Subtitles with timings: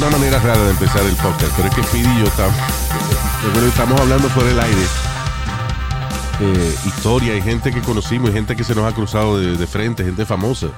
[0.00, 2.54] Una manera rara de empezar el podcast, pero es que Speedy y yo estamos,
[3.68, 4.82] estamos hablando por el aire.
[6.40, 9.66] Eh, historia, hay gente que conocimos, y gente que se nos ha cruzado de, de
[9.66, 10.68] frente, gente famosa.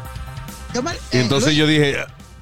[1.13, 1.97] Y entonces yo dije,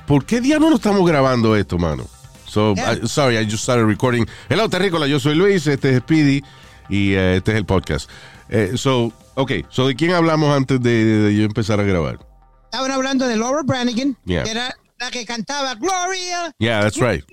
[0.06, 2.06] ¿por qué diablos no estamos grabando esto, mano?
[2.46, 2.94] So, Yeah.
[2.94, 4.26] I- sorry, I just started recording.
[4.48, 6.42] Hello, Terrícola, yo soy Luis, este es Speedy
[6.88, 8.08] y eh, este es el podcast.
[8.48, 12.18] Eh, so, ok, so, ¿de quién hablamos antes de, de yo empezar a grabar?
[12.64, 14.44] Estaban hablando de Laura Branigan, Yeah.
[14.44, 16.54] que era la que cantaba Gloria.
[16.58, 17.24] Yeah, that's right.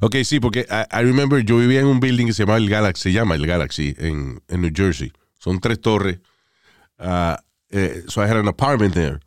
[0.00, 2.68] Ok, sí, porque I, I remember yo vivía en un building que se llama el
[2.68, 5.12] Galaxy, se llama el Galaxy en, en New Jersey.
[5.38, 6.18] Son tres torres.
[6.98, 7.36] Uh,
[7.70, 9.20] eh, so I had an apartment there.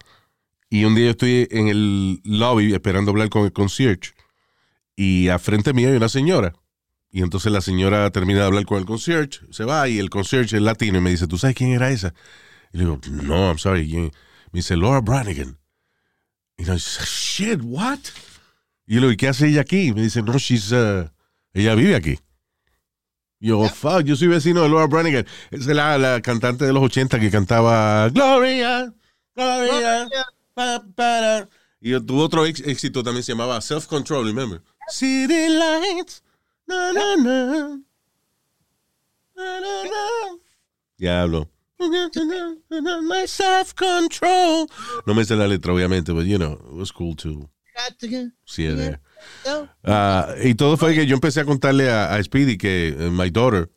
[0.70, 4.14] Y un día yo estoy en el lobby esperando hablar con el concierge.
[4.96, 6.54] Y a frente mío hay una señora.
[7.12, 10.56] Y entonces la señora termina de hablar con el concierge, se va y el concierge
[10.56, 12.14] es latino y me dice, ¿tú sabes quién era esa?
[12.72, 13.90] Y le digo, no, I'm sorry.
[13.90, 14.12] ¿quién?
[14.52, 15.61] Me dice, Laura Branigan.
[16.62, 17.98] Y yo, shit, what?
[18.86, 19.94] Y yo ¿y qué hace ella aquí?
[19.94, 21.10] Me dice, no, she's, uh,
[21.54, 22.20] ella vive aquí.
[23.40, 25.26] Yo, fuck, yo soy vecino de Laura Branigan.
[25.50, 28.94] Esa es la, la cantante de los 80 que cantaba Gloria,
[29.36, 30.08] Gloria,
[30.54, 31.50] pa, para.
[31.80, 34.62] Y tuvo otro éxito también, se llamaba Self Control, remember?
[34.88, 36.22] City Lights,
[36.68, 37.80] na, na, na.
[39.36, 40.38] Na, na, na.
[41.00, 41.50] Diablo.
[43.02, 43.26] My.
[45.06, 47.50] No me sé la letra, obviamente, but you know, it was cool to
[48.46, 49.00] see it there.
[49.84, 53.30] Ah, y todo fue que yo empecé a contarle a, a Speedy que eh, my
[53.30, 53.70] daughter,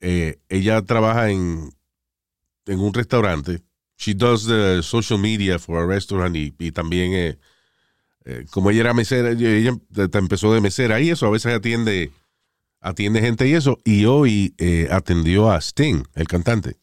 [0.00, 1.70] eh, ella trabaja en,
[2.66, 3.62] en un restaurante.
[3.96, 7.38] She does the social media for a restaurant y, y también, eh,
[8.24, 9.76] eh, como ella era mesera, ella
[10.14, 12.10] empezó de mesera y eso, a veces atiende,
[12.80, 13.78] atiende gente y eso.
[13.84, 14.54] Y hoy
[14.90, 16.78] atendió a Sting, el cantante.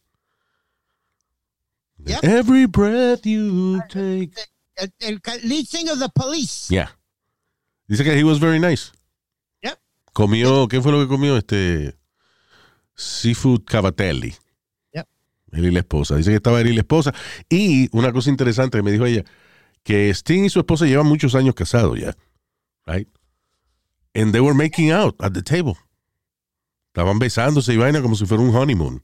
[2.04, 2.24] Yep.
[2.24, 4.32] Every breath you take.
[4.76, 6.68] El, el ca- lead singer of the police.
[6.70, 6.90] Yeah.
[7.88, 8.92] Dice que he was very nice.
[9.62, 9.78] Yep.
[10.12, 11.36] Comió, ¿qué fue lo que comió?
[11.36, 11.96] Este
[12.94, 14.34] seafood cavatelli.
[14.92, 15.06] Yep.
[15.52, 16.16] Él y la esposa.
[16.16, 17.12] Dice que estaba él y la esposa.
[17.48, 19.24] Y una cosa interesante que me dijo ella,
[19.82, 22.14] que Sting y su esposa llevan muchos años casados ya.
[22.86, 23.08] Right?
[24.14, 25.74] And they were making out at the table.
[26.88, 29.02] Estaban besándose y vaina como si fuera un honeymoon.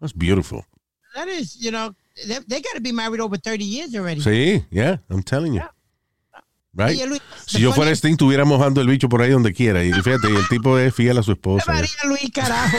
[0.00, 0.64] That's beautiful.
[1.14, 1.94] That is, you know,
[2.26, 4.20] they, they got to be married over 30 years already.
[4.20, 5.62] Sí, yeah, I'm telling you.
[6.72, 6.96] Right?
[6.96, 9.84] Oye, Luis, Si the yo fuera Sting, estuviera mojando el bicho por ahí donde quiera.
[9.84, 11.72] Y fíjate, y el tipo es fiel a su esposa.
[11.72, 12.78] María Luis, carajo.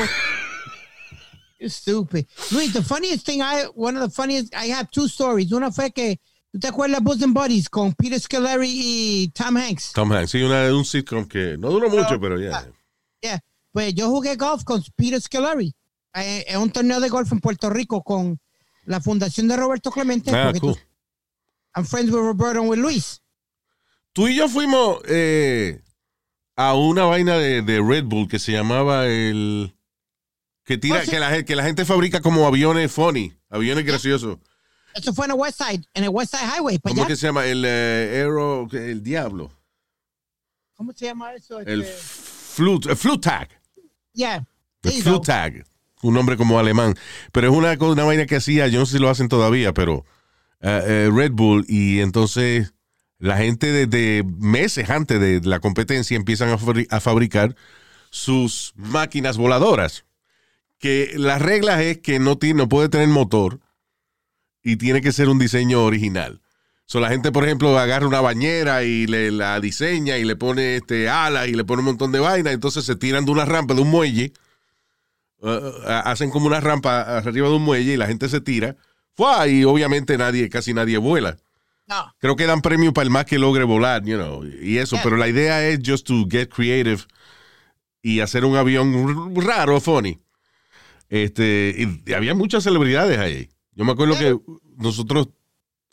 [1.59, 2.25] You're stupid.
[2.51, 5.51] Luis, the funniest thing I, one of the funniest, I have two stories.
[5.51, 6.19] Una fue que,
[6.53, 9.91] ¿tú te acuerdas Bosom Buddies con Peter Scolari y Tom Hanks?
[9.91, 12.65] Tom Hanks, sí, una, un sitcom que no duró mucho, pero ya.
[13.21, 13.39] Yeah.
[13.73, 15.75] Pues yo jugué golf con Peter Scolari
[16.15, 18.39] eh, en un torneo de golf en Puerto Rico con
[18.85, 20.31] la fundación de Roberto Clemente.
[20.35, 20.73] Ah, cool.
[20.75, 20.79] tú-
[21.75, 23.21] I'm friends with Roberto and with Luis.
[24.13, 25.81] Tú y yo fuimos eh,
[26.57, 29.73] a una vaina de, de Red Bull que se llamaba el.
[30.65, 31.11] Que, tira, Oh, sí.
[31.11, 34.37] que, la, gen- que la gente fabrica como aviones funny, aviones graciosos.
[34.93, 36.77] Eso fue en el West Side, en el West Side Highway.
[36.79, 37.45] Pues ¿Cómo ya, que se llama?
[37.45, 38.67] El eh, Aero.
[38.73, 39.49] El Diablo.
[40.75, 41.59] ¿Cómo se llama eso?
[41.61, 43.49] El Este, Flute, el Flute Tag.
[44.13, 44.45] yeah.
[44.83, 45.21] El Flute go.
[45.21, 45.65] Tag.
[46.01, 46.95] Un nombre como alemán.
[47.31, 50.05] Pero es una, una vaina que hacía, yo no sé si lo hacen todavía, pero
[50.61, 51.65] eh, eh, Red Bull.
[51.67, 52.73] Y entonces
[53.19, 56.57] la gente desde meses antes de la competencia empiezan a,
[56.89, 57.55] a fabricar
[58.09, 60.05] sus máquinas voladoras.
[60.79, 63.59] Que las reglas es que no, tiene, no puede tener motor
[64.63, 66.41] y tiene que ser un diseño original.
[66.91, 70.75] So, la gente, por ejemplo, agarra una bañera y le la diseña y le pone
[70.75, 72.51] este alas y le pone un montón de vaina.
[72.51, 74.33] Entonces se tiran de una rampa, de un muelle.
[75.41, 78.75] Uh, hacen como una rampa arriba de un muelle y la gente se tira.
[79.15, 79.47] ¡Fua!
[79.47, 81.37] Y obviamente nadie, casi nadie vuela.
[81.87, 82.13] No.
[82.19, 85.03] Creo que dan premio para el más que logre volar, you know, y eso, Yeah.
[85.03, 87.01] pero la idea es just to get creative
[88.01, 90.19] y hacer un avión raro, funny.
[91.09, 93.49] Este, y, y había muchas celebridades ahí.
[93.73, 94.37] Yo me acuerdo que
[94.77, 95.27] nosotros,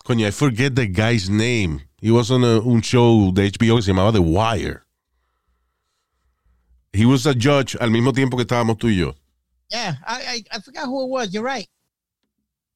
[0.05, 1.89] coño, I forget the guy's name.
[2.01, 4.83] He was on a- un show de HBO que se llamaba The Wire.
[6.93, 9.15] He was a judge al mismo tiempo que estábamos tú y yo.
[9.71, 11.35] Yeah, I, I, I forgot who it was.
[11.35, 11.67] You're right.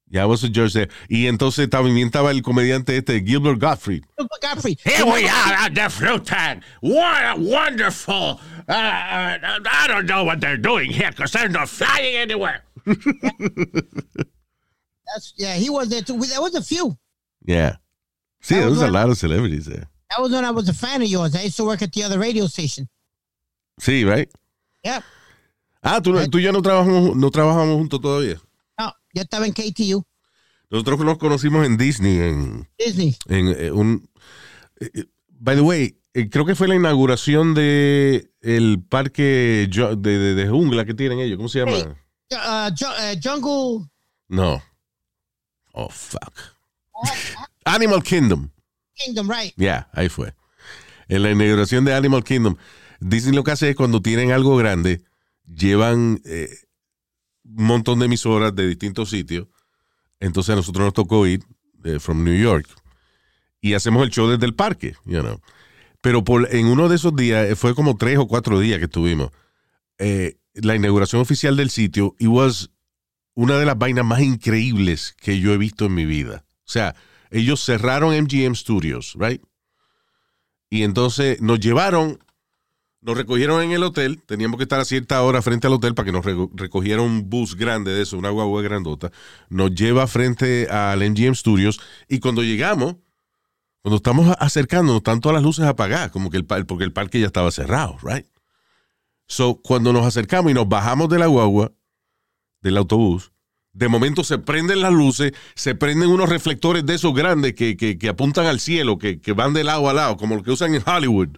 [0.09, 0.89] Yeah, I was a judge there.
[1.09, 4.03] Y entonces también estaba el comediante este, Gilbert Gottfried.
[4.41, 4.77] Godfrey.
[4.83, 6.61] Here we are at the Frutan.
[6.81, 8.39] What a wonderful.
[8.69, 12.63] Uh, uh, I don't know what they're doing here because they're not flying anywhere.
[12.85, 13.01] That's,
[15.35, 16.19] yeah, he was there too.
[16.19, 16.95] There was a few.
[17.45, 17.77] Yeah.
[18.41, 19.87] See, That there was was a lot of celebrities there.
[20.11, 21.35] That was when I was a fan of yours.
[21.35, 22.87] I used to work at the other radio station.
[23.79, 24.29] See, right?
[24.83, 25.01] Yeah.
[25.83, 28.39] Ah, tú, no- tú y yo no trabajamos, no trabajamos juntos todavía.
[28.79, 30.03] No, yo estaba en KTU,
[30.69, 33.15] Nosotros nos conocimos en Disney, en, Disney.
[33.27, 34.09] en, eh, un...
[34.79, 39.97] eh, eh, by the way, eh, creo que fue la inauguración de el parque de,
[39.97, 41.37] de, de jungla que tienen ellos.
[41.37, 41.73] ¿Cómo se llama?
[41.73, 41.85] Hey.
[42.31, 43.89] Uh, Ju- uh, Jungle.
[44.29, 44.61] No.
[45.73, 46.33] Oh, fuck.
[47.65, 48.49] Animal Kingdom.
[48.95, 49.53] Kingdom, right?
[49.57, 50.33] Ya, ahí fue.
[51.07, 52.55] En la inauguración de Animal Kingdom,
[52.99, 55.01] Disney lo que hace es cuando tienen algo grande,
[55.45, 56.49] llevan eh,
[57.43, 59.47] un montón de emisoras de distintos sitios.
[60.19, 61.43] Entonces a nosotros nos tocó ir
[61.83, 62.67] eh, from New York
[63.61, 64.95] y hacemos el show desde el parque.
[66.01, 68.85] Pero por, en uno de esos días, eh, fue como tres o cuatro días que
[68.85, 69.31] estuvimos,
[70.55, 72.69] la inauguración oficial del sitio, y was
[73.35, 76.45] una de las vainas más increíbles que yo he visto en mi vida.
[76.59, 76.95] O sea,
[77.31, 79.41] ellos cerraron MGM Studios, right?
[80.69, 82.22] Y entonces nos llevaron,
[83.03, 86.05] nos recogieron en el hotel, teníamos que estar a cierta hora frente al hotel para
[86.05, 89.11] que nos re- recogiera un bus grande de eso, una guagua grandota,
[89.49, 92.95] nos lleva frente al MGM Studios y cuando llegamos,
[93.81, 97.25] cuando estamos acercándonos, están todas las luces apagadas, como que el, porque el parque ya
[97.27, 98.25] estaba cerrado, right?
[99.27, 101.71] So, cuando nos acercamos y nos bajamos de la guagua,
[102.61, 103.31] del autobús,
[103.73, 107.97] de momento se prenden las luces, se prenden unos reflectores de esos grandes que, que-
[107.97, 110.75] que apuntan al cielo, que, que van de lado a lado, como los que usan
[110.75, 111.29] en Hollywood,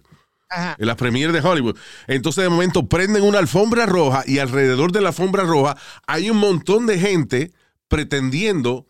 [0.50, 1.76] En las premieres de Hollywood.
[2.06, 5.76] Entonces de momento prenden una alfombra roja y alrededor de la alfombra roja
[6.06, 7.52] hay un montón de gente
[7.88, 8.86] pretendiendo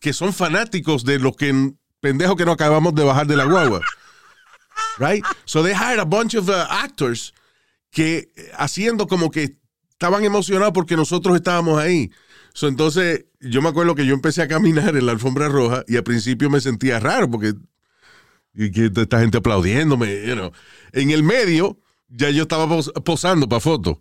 [0.00, 3.80] que son fanáticos de los que pendejos que no acabamos de bajar de la guagua.
[4.98, 5.24] Right?
[5.44, 7.32] So they hired a bunch of uh, actors
[7.90, 9.56] que eh, haciendo como que
[9.90, 12.10] estaban emocionados porque nosotros estábamos ahí.
[12.52, 15.96] So, entonces, yo me acuerdo que yo empecé a caminar en la alfombra roja y
[15.96, 17.54] al principio me sentía raro porque
[18.54, 20.52] y que esta gente aplaudiéndome, you know.
[20.92, 23.98] En el medio, ya yo estaba pos- posando para fotos.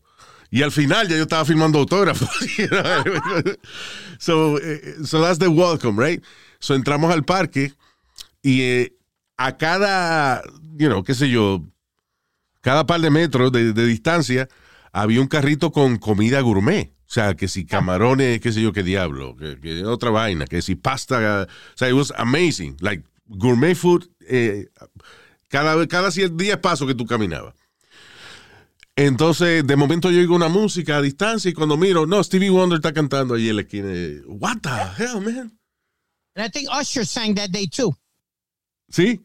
[0.51, 2.29] Y al final ya yo estaba filmando autógrafos.
[2.57, 3.53] you know.
[4.19, 6.23] so, eh, so that's the welcome, right?
[6.59, 7.73] So entramos al parque
[8.41, 8.93] y eh,
[9.37, 10.41] a cada,
[10.77, 11.63] you know, qué sé yo,
[12.61, 14.49] cada par de metros de, de distancia
[14.91, 16.91] había un carrito con comida gourmet.
[17.07, 20.61] O sea, que si camarones, qué sé yo, qué diablo, que, que otra vaina, que
[20.61, 21.47] si pasta.
[21.49, 22.75] O sea, it was amazing.
[22.81, 24.67] Like gourmet food, eh,
[25.47, 27.55] cada, cada 10 días paso que tú caminabas.
[28.95, 32.79] Entonces, de momento yo oigo una música a distancia y cuando miro, no, Stevie Wonder
[32.79, 33.89] está cantando ahí en la esquina.
[34.27, 34.69] What the
[35.01, 35.57] hell, man?
[36.35, 37.95] And I think Usher sang that day too.
[38.89, 39.21] ¿Sí?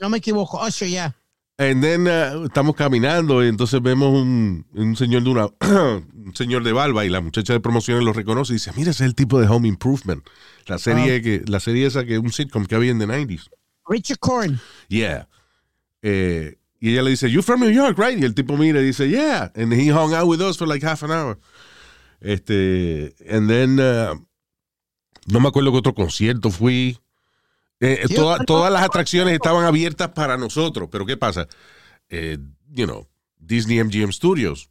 [0.00, 0.58] No me equivoco.
[0.66, 1.14] Usher, yeah.
[1.58, 6.64] And then uh, estamos caminando y entonces vemos un, un señor de una un señor
[6.64, 9.14] de barba y la muchacha de promociones lo reconoce y dice, mira, ese es el
[9.14, 10.24] tipo de Home Improvement.
[10.66, 13.48] La serie que la serie esa que un sitcom que había en the 90s.
[13.88, 14.60] Richard Corn.
[14.88, 15.28] Yeah.
[16.02, 18.84] Eh, y ella le dice, "You from New York, right?" Y el tipo mira y
[18.84, 21.38] dice, "Yeah." And he hung out with us for like half an hour.
[22.20, 24.14] Este, and then uh,
[25.26, 26.98] no me acuerdo qué otro concierto fui.
[27.80, 31.48] Eh, Sí, toda- no, todas las atracciones estaban abiertas para nosotros, pero ¿qué pasa?
[32.08, 32.38] Eh,
[32.70, 34.70] you know, Disney MGM Studios,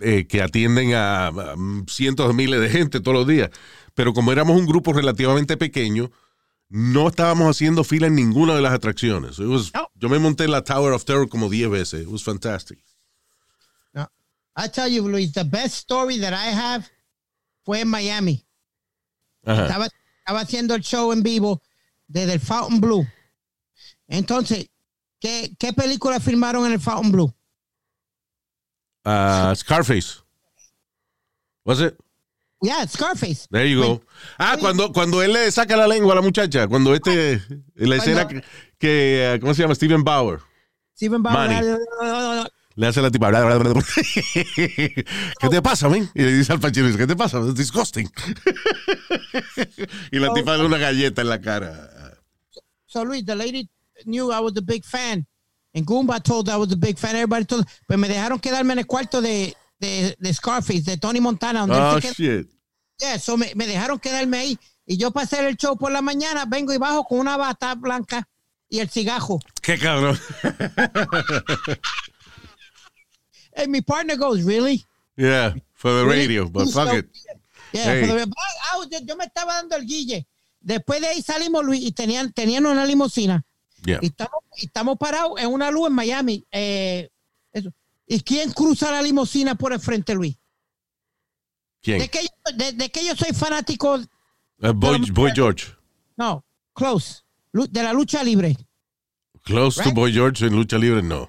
[0.00, 1.54] eh, que atienden a, a
[1.88, 3.50] cientos de miles de gente todos los días.
[3.94, 6.10] Pero como éramos un grupo relativamente pequeño,
[6.68, 9.38] no estábamos haciendo fila en ninguna de las atracciones.
[9.38, 9.88] It was- No.
[9.94, 12.02] Yo me monté en la Tower of Terror como 10 veces.
[12.02, 12.78] It was fantastic.
[13.92, 14.08] No.
[14.56, 16.84] I tell you, Luis, the best story that I have
[17.64, 18.46] fue en Miami.
[19.44, 19.62] Ajá.
[19.66, 19.88] Estaba,
[20.20, 21.60] estaba haciendo el show en vivo
[22.06, 23.06] desde el Fountain Blue.
[24.06, 24.68] Entonces,
[25.20, 27.34] ¿qué, qué película filmaron en el Fountain Blue?
[29.10, 30.22] Ah, Scarface.
[31.64, 31.98] Was it?
[32.62, 33.48] Yeah, Scarface.
[33.50, 34.02] There you go.
[34.38, 37.40] Ah, cuando, cuando él le saca la lengua a la muchacha, cuando este,
[37.74, 38.44] la escena que,
[38.78, 39.74] que, uh, ¿cómo se llama?
[39.74, 40.40] Steven Bauer.
[40.94, 41.48] Steven Bauer.
[41.48, 42.48] Manny.
[42.76, 43.30] Le hace la tipa.
[43.32, 45.04] ¿Qué
[45.50, 46.08] te pasa, man?
[46.14, 47.40] Y le dice al Pacino, ¿qué te pasa?
[47.40, 48.08] Es disgusting.
[50.12, 51.90] y la tipa le da una galleta en la cara.
[52.86, 53.68] so Luis, the lady
[54.04, 55.26] knew I was a big fan.
[55.74, 57.14] And Goomba told I was a big fan.
[57.14, 57.66] Everybody told.
[57.86, 61.60] Pues me dejaron quedarme en el cuarto de, de, de Scarface, de Tony Montana.
[61.60, 62.48] Donde Oh, shit.
[62.98, 64.58] Yeah, so me, me dejaron quedarme ahí.
[64.86, 67.74] Y yo para hacer el show por la mañana, vengo y bajo con una bata
[67.76, 68.28] blanca
[68.68, 69.38] y el cigajo.
[69.62, 70.18] Qué cabrón.
[73.56, 74.84] And my partner goes, really?
[75.16, 77.06] Yeah, for the radio, but So, fuck it.
[77.72, 78.06] Yeah, Hey.
[78.06, 78.32] for the-
[78.72, 80.26] I was- yo me estaba dando el guille.
[80.60, 83.44] Después de ahí salimos, Luis, y tenían, tenían una limusina.
[83.84, 83.98] Yeah.
[84.02, 86.44] Y estamos, estamos parados en una luz en Miami.
[86.50, 87.08] Eh,
[87.52, 87.70] eso.
[88.06, 90.36] ¿Y quién cruza la limusina por el frente, Luis?
[91.82, 91.98] ¿Quién?
[92.00, 93.98] De que, yo, de, de que yo soy fanático,
[94.62, 95.74] Uh, Boy, Boy George.
[96.18, 96.44] no,
[96.74, 97.22] close,
[97.52, 98.54] de la lucha libre.
[99.42, 99.94] Close to Right?
[99.94, 101.28] Boy George en lucha libre, no.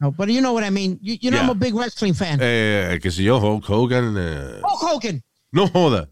[0.00, 0.98] No, but you know what I mean.
[1.00, 1.52] You, you know I'm Yeah.
[1.52, 2.40] a big wrestling fan.
[2.42, 4.16] Eh, qué sé yo, Hulk Hogan.
[4.18, 5.22] eh, Hulk Hogan.
[5.52, 6.08] no joda.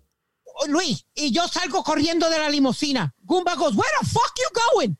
[0.69, 3.13] Luis, y yo salgo corriendo de la limusina.
[3.25, 4.97] Goomba goes, where the fuck you going?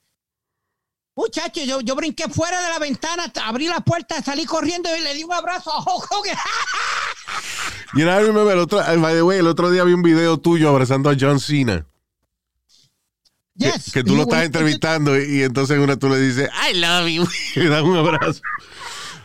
[1.17, 5.14] Muchacho, yo, yo brinqué fuera de la ventana, abrí la puerta, salí corriendo y le
[5.14, 6.37] di un abrazo a Hulk Hogan.
[7.93, 10.38] You know, I remember el otro, by the way, el otro día vi un video
[10.38, 11.85] tuyo abrazando a John Cena.
[13.57, 13.90] Yes.
[13.93, 17.09] que tú lo estás entrevistando y, y entonces en una tú le dices, I love
[17.09, 17.26] you.
[17.57, 18.40] Y le das un abrazo.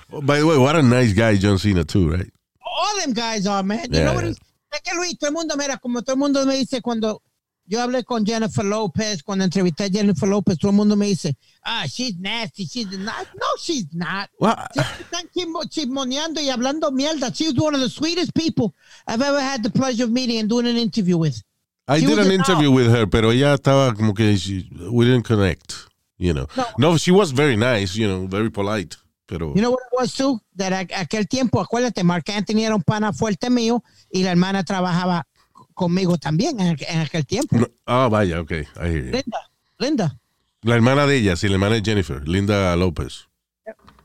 [0.10, 2.28] By the way, what a nice guy John Cena too, right?
[2.60, 3.88] All them guys are, man.
[3.92, 6.56] You know what Es que Luis, todo el mundo, mira, como todo el mundo me
[6.56, 7.22] dice cuando
[7.68, 11.36] yo hablé con Jennifer Lopez, cuando entrevisté a Jennifer Lopez, todo el mundo me dice,
[11.64, 13.28] ah, she's nasty, she's not.
[13.36, 14.30] No, she's not.
[14.40, 17.32] Well, Siempre están chismo- chismoneando y hablando mierda.
[17.34, 18.74] She was one of the sweetest people
[19.08, 21.42] I've ever had the pleasure of meeting and doing an interview with.
[21.88, 25.24] I She did an interview with her, pero ella estaba como que she- we didn't
[25.26, 25.74] connect,
[26.18, 26.48] you know.
[26.78, 26.98] No.
[26.98, 28.96] she was very nice, you know, very polite,
[29.28, 30.40] pero You know what it was too?
[30.56, 35.26] That aquel tiempo, acuérdate, Mark Anthony era un pana fuerte mío y la hermana trabajaba
[35.76, 37.56] conmigo también en, en aquel tiempo.
[37.58, 39.12] No- ah, vaya, okay, I hear you.
[39.12, 40.20] Linda, Linda.
[40.64, 43.28] La hermana de ella, sí, la hermana de Jennifer, Linda López.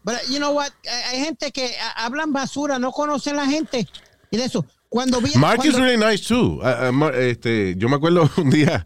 [0.05, 0.71] But uh, you know what?
[1.11, 3.87] Hay gente que hablan basura, no conocen la gente
[4.31, 4.67] y de eso.
[4.89, 6.61] Cuando vi Mark is cuando- really nice too.
[6.63, 8.85] Ah, Mar- este, yo me acuerdo un día,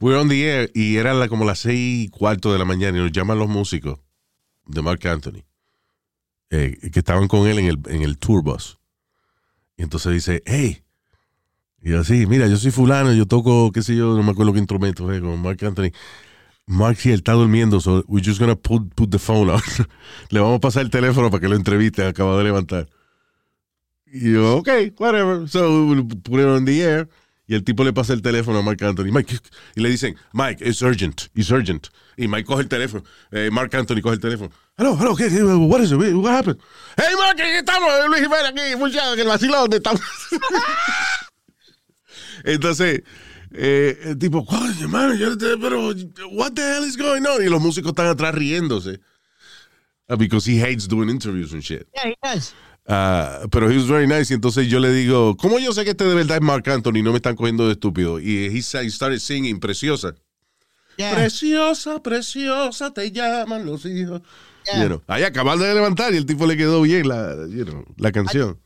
[0.00, 2.64] we were on the air y era la- como las seis y cuarto de la
[2.64, 3.98] mañana y nos llaman los músicos
[4.66, 5.44] de Mark Anthony
[6.50, 8.78] eh, que estaban con él en el, en el tour bus.
[9.76, 10.82] Y entonces dice, hey,
[11.86, 14.52] y yo, sí, mira, yo soy fulano, yo toco, qué sé yo, no me acuerdo
[14.52, 15.92] qué instrumento es, con Mark Anthony.
[16.66, 19.62] Mark, sí, él está durmiendo, so we're just gonna put, put the phone out.
[20.30, 22.88] Le vamos a pasar el teléfono para que lo entreviste, acaba de levantar.
[24.04, 25.48] Y yo, ok, whatever.
[25.48, 27.08] So we put it on the air.
[27.46, 29.12] Y el tipo le pasa el teléfono a Mark Anthony.
[29.12, 29.38] Mike,
[29.76, 31.86] y le dicen, Mike, it's urgent, it's urgent.
[32.16, 33.04] Y Mike coge el teléfono.
[33.30, 34.50] Eh, Mark Anthony coge el teléfono.
[34.76, 35.28] Hello, hello, ¿qué?
[35.28, 35.98] What is it?
[36.16, 36.58] What happened?
[36.96, 40.00] Hey, Mark, aquí estamos, Luis Jiménez aquí, muchachos, que el vacilón estamos.
[42.46, 43.02] Entonces,
[43.52, 45.92] eh, el tipo, coño, hermano, yo te- pero,
[46.32, 47.44] what the hell is going on?
[47.44, 49.00] Y los músicos están atrás riéndose.
[50.08, 51.86] Uh, because he hates doing interviews and shit.
[51.92, 52.54] Yeah, he does.
[52.88, 54.30] Ah, pero he was very nice.
[54.30, 57.02] Y entonces yo le digo, ¿cómo yo sé que este de verdad es Mark Anthony?
[57.02, 58.20] No me están cogiendo de estúpido.
[58.20, 60.14] Y he, he started singing, preciosa.
[60.96, 61.12] Yeah.
[61.14, 64.22] Preciosa, preciosa, te llaman los hijos.
[64.64, 64.82] Yeah.
[64.82, 67.84] You know, ahí acaban de levantar y el tipo le quedó bien la, you know,
[67.98, 68.60] la canción.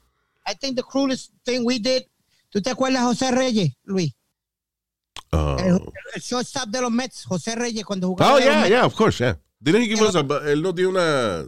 [0.47, 2.03] I think the cruelest thing we did.
[2.51, 4.13] ¿Tú te acuerdas de José Reyes, Luis?
[5.33, 5.81] Oh, El,
[6.15, 8.35] el shortstop de los Mets, José Reyes, cuando jugaba.
[8.35, 9.37] oh yeah, yeah, of course, yeah.
[9.61, 11.45] Didn't he give us a- él nos dio una,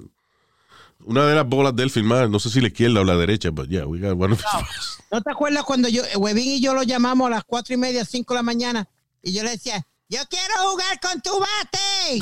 [1.05, 3.51] una de las bolas de él firmada, no sé si la izquierda o la derecha,
[3.51, 6.75] but yeah, we got one of his- ¿No te acuerdas cuando yo, Webin y yo
[6.75, 8.89] lo llamamos a las cuatro y media, cinco de la mañana?
[9.23, 12.21] Y yo le decía, yo quiero jugar con tu bate.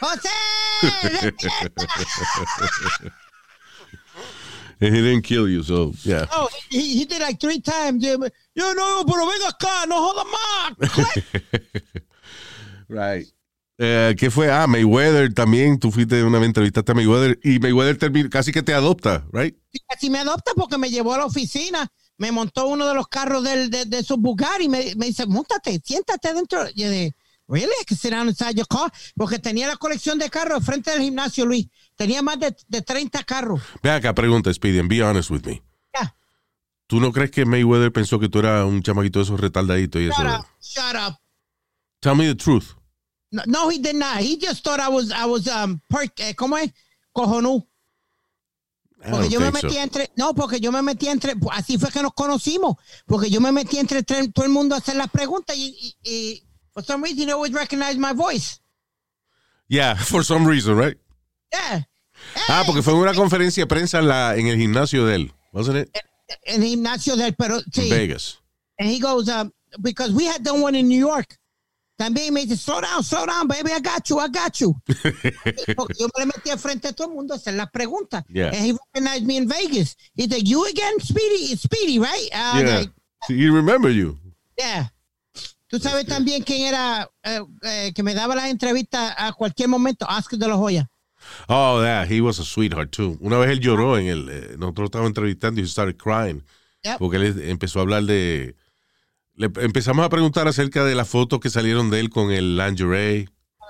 [0.00, 0.28] José,
[1.22, 1.86] despierta".
[4.80, 6.26] And he didn't kill you, so yeah.
[6.32, 8.02] oh, he, he did like three times.
[8.02, 11.10] Yo, no, pero venga acá, no jodas más.
[12.88, 13.26] Right.
[13.78, 14.50] Eh, ¿Qué fue?
[14.50, 15.78] Ah, Mayweather también.
[15.78, 19.56] Tú fuiste una vez entrevistaste a Mayweather y Mayweather casi que te adopta, right?
[19.88, 23.44] Casi me adopta porque me llevó a la oficina, me montó uno de los carros
[23.44, 26.66] del, de, de su Bugatti y me, me dice, montate, siéntate dentro.
[26.74, 27.14] Y de,
[27.50, 27.72] really?
[27.80, 28.90] I can sit down inside your car?
[29.16, 31.66] Porque tenía la colección de carros frente del gimnasio, Luis.
[31.96, 33.60] Tenía más de, de 30 carros.
[33.82, 35.62] Ve acá, pregunta, Speedy, and be honest with me.
[35.94, 36.14] Yeah.
[36.86, 40.06] ¿Tú no crees que Mayweather pensó que tú eras un chamaquito de esos retardaditos y
[40.08, 40.22] eso?
[40.22, 41.16] Shut up, shut up.
[42.00, 42.74] Tell me the truth.
[43.32, 44.18] No, no, he did not.
[44.20, 46.72] He just thought I was, I was, um, perk, eh, ¿cómo es?
[47.12, 47.66] Cojonú.
[49.02, 49.66] Porque yo me think so.
[49.68, 52.76] metí entre, no, porque yo me metí entre, así fue que nos conocimos,
[53.06, 56.10] porque yo me metí entre tre- todo el mundo a hacer las preguntas y, y,
[56.10, 56.42] y
[56.80, 58.60] for some reason he always recognized my voice.
[59.68, 60.96] Yeah, for some reason, right?
[61.52, 61.80] Yeah.
[62.48, 65.14] Ah, Hey, porque fue en una conferencia de prensa en, la, en el gimnasio de
[65.16, 65.88] él, wasn't it?
[66.44, 67.88] En el gimnasio del, pero En sí.
[67.90, 68.38] Vegas.
[68.78, 71.36] And he goes, um, because we had done one in New York.
[71.98, 74.74] también me dice, slow down, slow down, baby, I got you, I got you.
[75.76, 78.24] Porque yo me metí frente a todo el mundo a hacer las preguntas.
[78.28, 78.46] Yeah.
[78.48, 79.96] And he recognized me in Vegas.
[80.14, 82.28] He's like, you again, Speedy, Speedy, right?
[82.32, 82.78] Uh, Yeah.
[82.78, 82.90] like,
[83.28, 84.16] He remember you.
[84.58, 84.86] yeah.
[85.70, 90.04] Tú sabes también quién era eh, eh, que me daba las entrevistas a cualquier momento,
[90.04, 90.90] Oscar de la Hoya.
[91.46, 93.16] Oh, yeah, he was a sweetheart too.
[93.20, 94.28] Una vez él lloró en el.
[94.28, 96.42] eh, nosotros estábamos entrevistando y he started crying.
[96.82, 96.98] Yep.
[96.98, 98.56] Porque él empezó a hablar de.
[99.36, 103.28] Le empezamos a preguntar acerca de las fotos que salieron de él con el lingerie.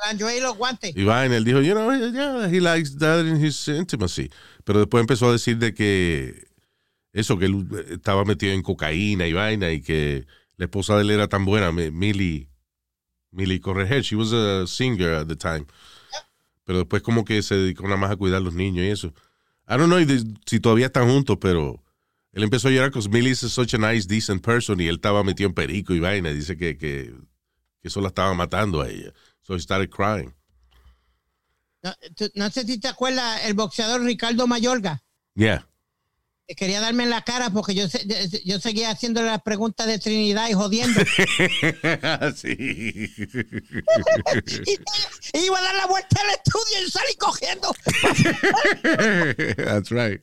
[0.08, 0.96] Andrew y los guantes.
[0.96, 4.30] Y él dijo, you know, yeah, he likes that in his intimacy.
[4.64, 6.48] Pero después empezó a decir de que
[7.12, 10.26] eso, que él estaba metido en cocaína y vaina y que
[10.60, 12.50] la esposa de él era tan buena, Mi- Millie,
[13.30, 15.64] Millie Correger, she was a singer at the time.
[16.64, 19.08] Pero después como que se dedicó nada más a cuidar a los niños y eso.
[19.66, 19.98] I don't know
[20.44, 21.82] si todavía están juntos, pero
[22.32, 25.24] él empezó a llorar porque Millie is such a nice, decent person y él estaba
[25.24, 26.28] metido en perico y vaina.
[26.30, 27.14] Dice que, que,
[27.80, 29.14] que eso la estaba matando a ella.
[29.40, 30.34] So he started crying.
[31.82, 31.94] No,
[32.34, 35.02] no sé si te acuerdas el boxeador Ricardo Mayorga.
[35.34, 35.66] Yeah.
[36.50, 37.84] Que quería darme en la cara porque yo,
[38.44, 40.98] yo seguía haciendo las preguntas de Trinidad y jodiendo.
[42.34, 42.48] sí.
[44.66, 44.72] y,
[45.32, 47.72] y iba a dar la vuelta al estudio y salí cogiendo.
[49.64, 50.20] That's right.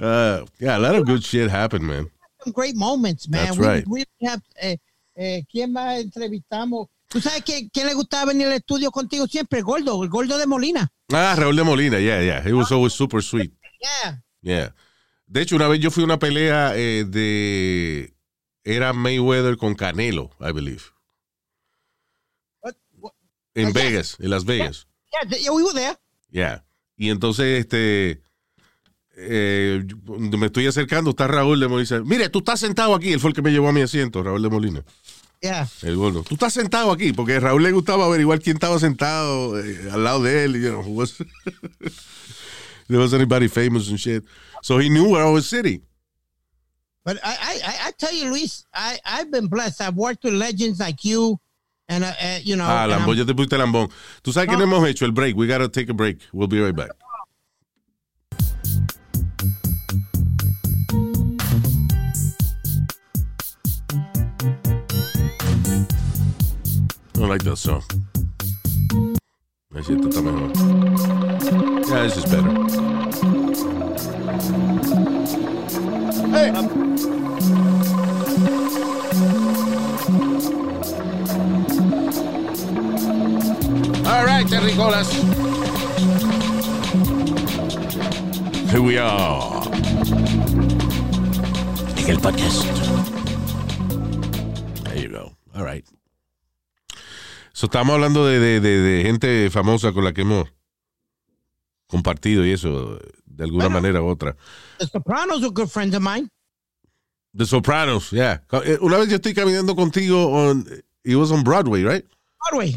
[0.00, 2.08] Uh, yeah, a lot of good shit happened, man.
[2.44, 3.46] Some great moments, man.
[3.46, 3.84] That's We- right.
[3.88, 4.76] we have, eh,
[5.16, 6.86] eh, ¿Quién más entrevistamos?
[7.08, 9.58] ¿Tú sabes quién, quién le gustaba venir al estudio contigo siempre?
[9.58, 10.92] El gordo, el gordo de Molina.
[11.12, 12.40] Ah, Raúl de Molina, yeah, yeah.
[12.40, 13.52] He was always super sweet.
[13.80, 14.20] Yeah.
[14.42, 14.68] Yeah.
[15.32, 18.12] De hecho, una vez yo fui a una pelea eh, de.
[18.64, 20.82] Era Mayweather con Canelo, I believe.
[23.54, 23.72] En Oh.
[23.72, 24.86] Vegas, en Las Vegas.
[25.10, 25.96] Yeah, yeah, we were there.
[26.30, 26.64] Yeah.
[26.98, 28.22] Y entonces, este.
[29.16, 32.00] eh, me estoy acercando, está Raúl de Molina.
[32.04, 33.12] Mire, tú estás sentado aquí.
[33.12, 34.84] Él fue el que me llevó a mi asiento, Raúl de Molina.
[35.40, 35.66] Yeah.
[35.82, 36.22] El gordo.
[36.24, 40.04] Tú estás sentado aquí, porque a Raúl le gustaba averiguar quién estaba sentado eh, al
[40.04, 40.62] lado de él.
[40.62, 41.16] You know, was,
[42.86, 44.22] there was anybody famous and shit.
[44.62, 45.82] So he knew where I was sitting.
[47.04, 49.80] But I, I, I- tell you, Luis, I, I've been blessed.
[49.80, 51.38] I've worked with legends like you,
[51.88, 52.64] and uh, uh, you know.
[52.66, 53.90] Ah, Lambón, ya te pusiste Lambón.
[54.22, 54.76] Tú sabes que no No.
[54.76, 55.36] hemos hecho el break.
[55.36, 56.18] We gotta take a break.
[56.32, 56.90] We'll be right back.
[67.14, 67.82] I like that song.
[69.74, 70.52] Así esto está mejor.
[71.88, 73.71] Yeah, this is better.
[76.32, 76.50] Hey!
[84.06, 85.08] All right, Terricolas.
[88.70, 89.62] Here we are.
[91.96, 92.64] En el podcast.
[94.84, 95.36] There you go.
[95.54, 95.84] All right.
[97.52, 100.48] So, estamos hablando de, de, de, de gente famosa con la que hemos
[101.86, 102.98] compartido y eso,
[103.34, 103.80] de alguna Bueno.
[103.80, 104.36] manera u otra.
[104.78, 106.28] The Sopranos were good friends of mine.
[107.36, 108.42] The Sopranos, yeah.
[108.64, 110.66] Eh, Una vez yo estoy caminando contigo, on,
[111.04, 112.04] it was on Broadway, right?
[112.50, 112.76] Broadway.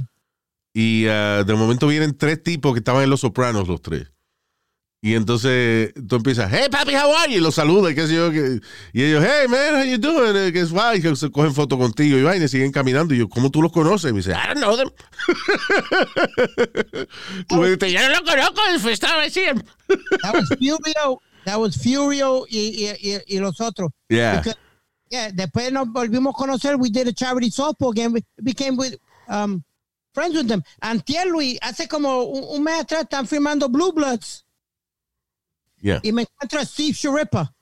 [0.73, 4.11] Y ah, de momento vienen tres tipos que estaban en Los Sopranos, los tres.
[5.05, 7.37] Y entonces tú empiezas, hey papi, how are you?
[7.37, 8.33] Y los saludas, y qué sé yo.
[8.33, 10.35] y ellos, hey man, how you doing?
[10.35, 13.13] Eh, Que es guay, que se cogen fotos contigo y vaina, y siguen caminando.
[13.13, 14.09] Y yo, ¿cómo tú los conoces?
[14.09, 14.89] Y me dice, I don't know them.
[17.49, 19.63] dices, yo no lo conozco, estaba recién.
[20.23, 21.21] That was Furio.
[21.45, 23.91] That was Furio y, y, y, y los otros.
[24.09, 24.37] Yeah.
[24.37, 24.57] Because,
[25.11, 26.77] yeah, después nos volvimos a conocer.
[26.77, 28.11] We did a charity softball game.
[28.11, 28.95] We became with,
[29.27, 29.63] um,
[30.15, 30.63] friends with them.
[30.81, 34.44] Antier, Luis, hace como un, un mes atrás están firmando Blue Bloods.
[35.85, 35.99] Yeah.
[36.01, 37.53] Y me encuentro a Steve Shuripa,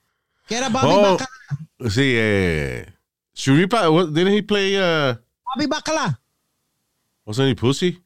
[0.48, 1.90] que era Bobby, Oh, Bacala.
[1.92, 2.86] sí, eh.
[3.36, 5.16] Shuripa, what- didn't he play, uh,
[5.54, 6.18] Bobby Bacala.
[7.26, 8.02] wasn't he Pussy?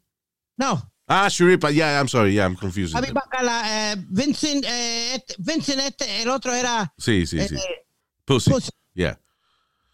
[0.58, 2.94] No, Ah, Shuripa, yeah, I'm sorry, yeah, I'm confused.
[2.94, 3.62] Bobby Bacala.
[3.66, 6.92] eh, Vincent, eh, este- Vincent, este, el otro era.
[6.98, 7.56] Sí, sí, sí.
[7.56, 7.86] eh,
[8.26, 8.50] Pussy.
[8.50, 8.72] Pussy.
[8.96, 9.18] Yeah.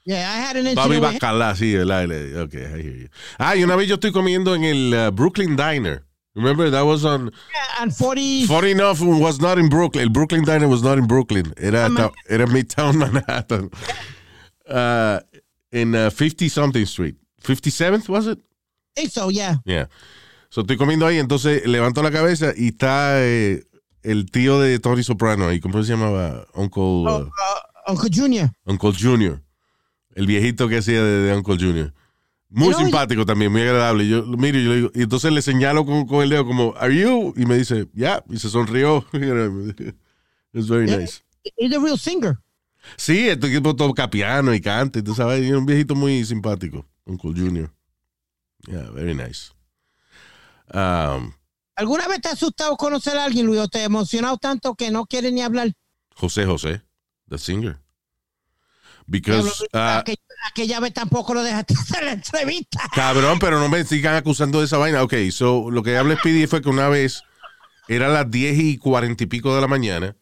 [0.05, 0.99] Yeah, I had an Bobby.
[0.99, 2.05] Bacala, sí, ¿verdad?
[2.43, 3.09] Ok, I hear you.
[3.37, 6.05] Ah, y una vez yo estoy comiendo en el uh, Brooklyn Diner.
[6.35, 7.25] Remember, that was on...
[7.25, 8.47] Yeah, and 40.
[8.47, 10.03] Funny enough, was not in Brooklyn.
[10.05, 11.53] El Brooklyn Diner was not in Brooklyn.
[11.57, 11.89] Era,
[12.27, 13.69] era Midtown Manhattan.
[14.67, 15.19] Uh,
[15.71, 17.15] in uh, 50-something Street.
[17.43, 18.39] 57th, was it?
[18.39, 19.55] I think so, yeah.
[19.65, 19.85] Yeah.
[20.49, 23.63] So estoy comiendo ahí, entonces levanto la cabeza y está eh,
[24.03, 25.59] el tío de Tony Soprano ahí.
[25.59, 26.45] ¿Cómo se llamaba?
[26.53, 26.81] Uncle...
[26.81, 28.49] uh, Oh, uh, Uncle Junior.
[28.65, 29.41] Uncle Junior.
[30.15, 31.93] El viejito que hacía de, de Uncle Junior.
[32.55, 34.07] Muy simpático también, muy agradable.
[34.07, 36.45] Yo lo miro y yo le digo, y entonces le señalo con, con el dedo
[36.45, 37.33] como, ¿Are you?
[37.35, 38.23] Y me dice, Yeah.
[38.29, 39.05] Y se sonrió.
[40.53, 41.23] It's very nice.
[41.57, 42.37] He's a real singer.
[42.95, 47.31] Sí, este tipo toca piano y canta, tú sabes, es un viejito muy simpático, Uncle
[47.31, 47.73] Junior.
[48.67, 49.51] Yeah, very nice.
[50.71, 51.33] Um,
[51.75, 54.91] ¿Alguna vez te ha asustado conocer a alguien, Luis, o te ha emocionado tanto que
[54.91, 55.73] no quiere ni hablar?
[56.15, 56.81] José José,
[57.29, 57.79] the singer.
[59.05, 60.17] Because, uh, aquella,
[60.49, 62.79] aquella vez tampoco lo dejaste hacer la entrevista.
[62.95, 65.03] cabrón, pero no me sigan acusando de esa vaina.
[65.03, 67.21] Ok, so lo que habla Speedy fue que una vez
[67.87, 70.15] era las 10 y 40 y pico de la mañana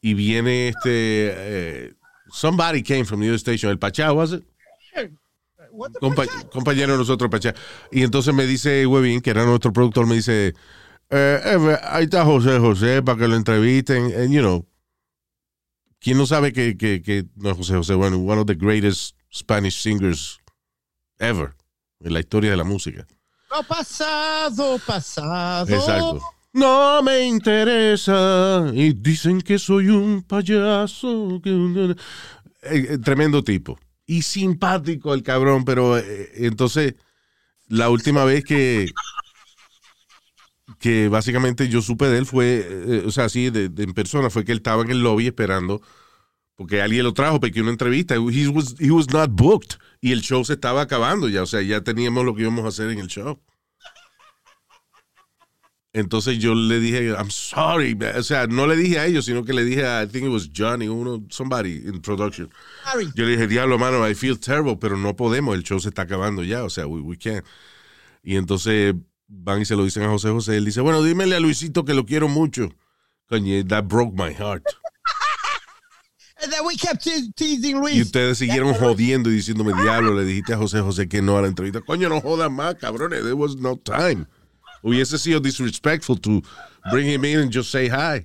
[0.00, 0.82] y viene este.
[0.88, 1.94] eh,
[2.30, 4.44] somebody came from the station, el Pachá, was it?
[6.00, 7.54] Compa- compañero de nosotros, Pachá.
[7.90, 10.48] Y entonces me dice Webin, que era nuestro productor, me dice,
[11.10, 14.04] eh, eh, ahí está José José para que lo entrevisten.
[14.16, 14.66] And, you know,
[16.00, 17.94] ¿quién no sabe que, que, que no es José José?
[17.94, 20.40] Bueno, one of the greatest Spanish singers
[21.18, 21.54] ever
[22.00, 23.06] en la historia de la música.
[23.50, 25.68] Lo pasado, pasado.
[25.68, 26.20] Exacto.
[26.52, 28.70] No me interesa.
[28.72, 31.40] Y dicen que soy un payaso.
[31.42, 31.94] que Eh,
[32.62, 33.78] eh, tremendo tipo.
[34.06, 36.94] Y simpático el cabrón, pero eh, entonces
[37.68, 38.88] la última vez que
[40.78, 44.30] que básicamente yo supe de él fue, eh, o sea, así de, de en persona,
[44.30, 45.80] fue que él estaba en el lobby esperando
[46.56, 48.14] porque alguien lo trajo para que una entrevista.
[48.14, 49.76] He was, he was not booked.
[50.00, 52.68] Y el show se estaba acabando ya, o sea, ya teníamos lo que íbamos a
[52.68, 53.38] hacer en el show.
[55.92, 57.96] Entonces yo le dije, I'm sorry.
[58.16, 60.30] O sea, no le dije a ellos, sino que le dije a, I think it
[60.30, 62.50] was Johnny, uno, somebody in production.
[63.14, 66.02] Yo le dije, diablo, mano, I feel terrible, pero no podemos, el show se está
[66.02, 67.44] acabando ya, o sea, we, we can't.
[68.22, 68.94] Y entonces
[69.28, 70.56] van y se lo dicen a José José.
[70.56, 72.68] Él dice, bueno, dímele a Luisito que lo quiero mucho.
[73.28, 74.64] Coño, that broke my heart.
[76.42, 78.02] And then we kept te- teasing Y Luis.
[78.06, 81.48] ustedes siguieron jodiendo y diciéndome, diablo, le dijiste a José José que no a la
[81.48, 81.80] entrevista.
[81.80, 84.26] Coño, no jodas más, cabrones, there was no time.
[84.82, 86.42] Hubiese sido disrespectful to
[86.92, 88.24] bring him in and just say hi.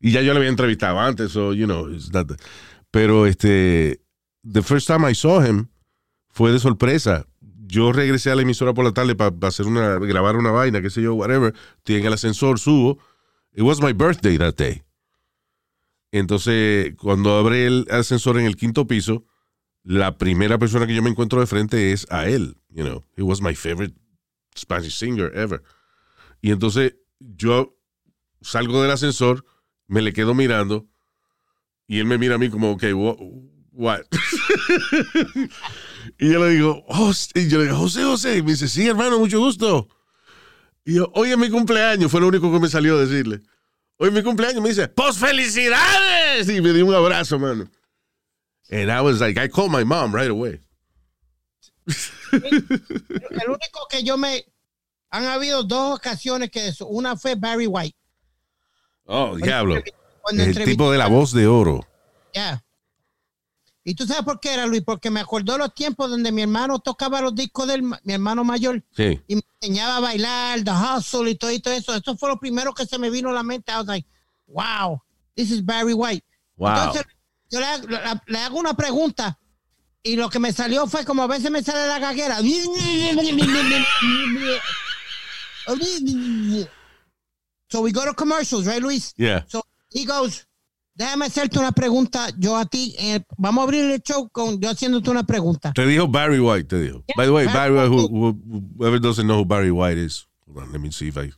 [0.00, 2.36] Y ya yo le había entrevistado antes, so, you know, it's not the-
[2.90, 4.00] pero este,
[4.42, 5.68] the first time I saw him
[6.30, 7.26] fue de sorpresa.
[7.66, 10.90] Yo regresé a la emisora por la tarde para hacer una, grabar una vaina, qué
[10.90, 11.54] sé yo, whatever.
[11.78, 12.98] Estoy en el ascensor, subo.
[13.54, 14.82] It was my birthday that day.
[16.12, 19.24] Entonces, cuando abre el ascensor en el quinto piso,
[19.82, 22.56] la primera persona que yo me encuentro de frente es a él.
[22.68, 23.94] You know, he was my favorite
[24.56, 25.62] Spanish singer ever.
[26.40, 27.76] Y entonces yo
[28.40, 29.44] salgo del ascensor,
[29.86, 30.86] me le quedo mirando
[31.86, 33.16] y él me mira a mí como, ok, what?
[33.72, 34.00] what?
[36.18, 38.36] y yo le digo, "Jos-" y yo le digo, José, José.
[38.38, 39.88] Y me dice, sí, hermano, mucho gusto.
[40.84, 43.40] Y yo, hoy es mi cumpleaños, fue lo único que me salió a decirle.
[43.96, 46.48] Hoy es mi cumpleaños, me dice, ¡Pues felicidades!
[46.48, 47.68] Y me dio un abrazo, mano.
[48.70, 50.60] And I was like, I called my mom right away.
[52.32, 54.44] El único que yo me.
[55.10, 56.86] Han habido dos ocasiones que eso.
[56.88, 57.96] Una fue Barry White.
[59.04, 59.80] Oh, diablo.
[60.32, 61.86] El tipo de la voz de oro.
[62.34, 62.64] Ya.
[63.86, 64.82] ¿Y tú sabes por qué era, Luis?
[64.82, 68.82] Porque me acordó los tiempos donde mi hermano tocaba los discos de mi hermano mayor
[68.96, 69.20] Sí.
[69.28, 71.94] y me enseñaba a bailar, The Hustle y todo, y todo eso.
[71.94, 73.70] Eso fue lo primero que se me vino a la mente.
[73.72, 74.08] I was like,
[74.46, 75.02] wow,
[75.36, 76.24] this is Barry White.
[76.56, 76.70] Wow.
[76.70, 77.04] Entonces,
[77.50, 79.38] yo le, hago- le- le hago una pregunta
[80.02, 82.38] y lo que me salió fue como a veces me sale la gaguera.
[87.70, 89.14] So we go to commercials, right, Luis?
[89.16, 89.44] Yeah.
[89.48, 90.46] So he goes,
[90.94, 92.94] déjame hacerte una pregunta yo a ti.
[92.98, 95.72] eh, vamos a abrir el show con yo haciéndote una pregunta.
[95.72, 97.04] Te dijo Barry White, te dijo.
[97.16, 98.36] By the way, Barry Barry White, who, who,
[98.78, 101.30] whoever doesn't know who Barry White is, hold on, let me see if I.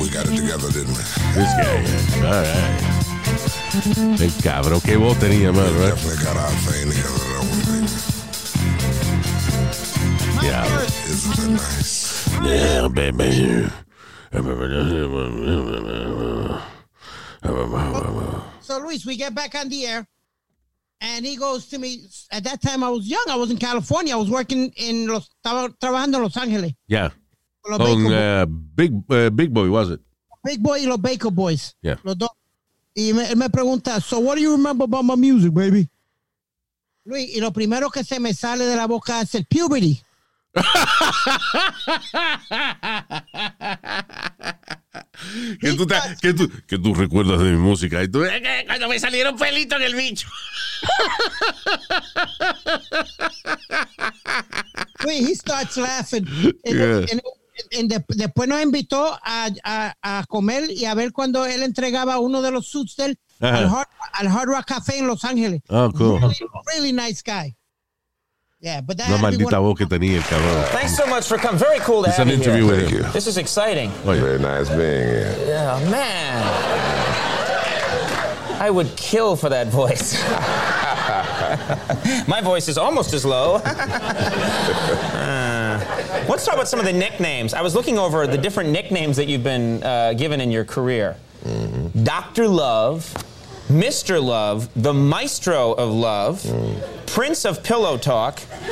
[0.00, 1.02] We got it together, didn't we?
[1.34, 2.26] This guy, yeah.
[2.26, 4.20] All right.
[4.20, 5.94] El cabrón, qué voz tenía, man, right?
[5.94, 7.86] Definitely got our thing together, baby.
[10.36, 10.66] My Yeah.
[11.06, 12.28] Isn't that nice?
[12.42, 13.70] Yeah, baby.
[17.42, 20.06] So Luis, we get back on the air,
[21.00, 22.06] and he goes to me.
[22.30, 23.24] At that time, I was young.
[23.28, 24.14] I was in California.
[24.14, 25.28] I was working in los.
[25.44, 26.74] Trabajando en Los Ángeles.
[26.86, 27.10] Yeah.
[27.68, 30.00] los On uh, Big, uh, Big Boy, was it?
[30.44, 31.74] Big Boy y los Baker Boys.
[31.82, 31.96] Yeah.
[32.04, 32.30] Los dos.
[32.94, 35.88] Y me, él me pregunta, so what do you remember about my music, baby?
[37.04, 40.00] Luis, y lo primero que se me sale de la boca es el puberty.
[45.60, 48.02] ¿Qué tú, te- qué tú, qué tú recuerdas de mi música?
[48.02, 48.22] Y tú,
[48.66, 50.28] Cuando me salieron pelitos en el bicho.
[55.04, 56.26] Luis, he starts laughing.
[56.64, 57.06] And- Yeah.
[57.10, 57.22] and-
[57.78, 62.18] and de- después nos invitó a, a, a comer y a ver cuando él entregaba
[62.18, 65.60] uno de los suits del al Hard, al Hard Rock Café en Los Ángeles.
[65.68, 66.20] Oh, cool.
[66.20, 66.36] Really,
[66.74, 67.54] really nice guy.
[68.62, 70.64] Yeah, but that Una had maldita voz que tenía el cabrón.
[70.68, 71.58] Thanks so much for coming.
[71.58, 72.76] Very cool to It's have an you interview here.
[72.82, 73.12] with him.
[73.12, 73.90] This is exciting.
[74.06, 75.34] Oye, Very nice being here.
[75.46, 76.44] Yeah, man.
[78.60, 80.20] I would kill for that voice.
[82.28, 83.60] My voice is almost as low.
[85.70, 85.78] Uh,
[86.28, 87.54] let's talk about some of the nicknames.
[87.54, 91.16] I was looking over the different nicknames that you've been uh, given in your career
[92.02, 92.48] Dr.
[92.48, 93.12] Love,
[93.70, 94.20] Mr.
[94.22, 96.44] Love, the Maestro of Love,
[97.06, 98.40] Prince of Pillow Talk,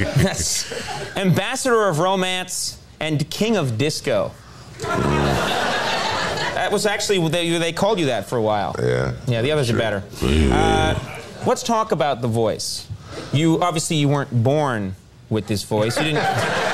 [0.00, 0.72] yes,
[1.16, 4.32] Ambassador of Romance, and King of Disco.
[4.80, 8.74] That was actually, they, they called you that for a while.
[8.80, 9.14] Yeah.
[9.26, 10.02] Yeah, the others are better.
[10.22, 10.98] Uh,
[11.46, 12.88] let's talk about the voice.
[13.32, 14.96] You obviously you weren't born
[15.30, 15.96] with this voice.
[15.96, 16.24] You didn't.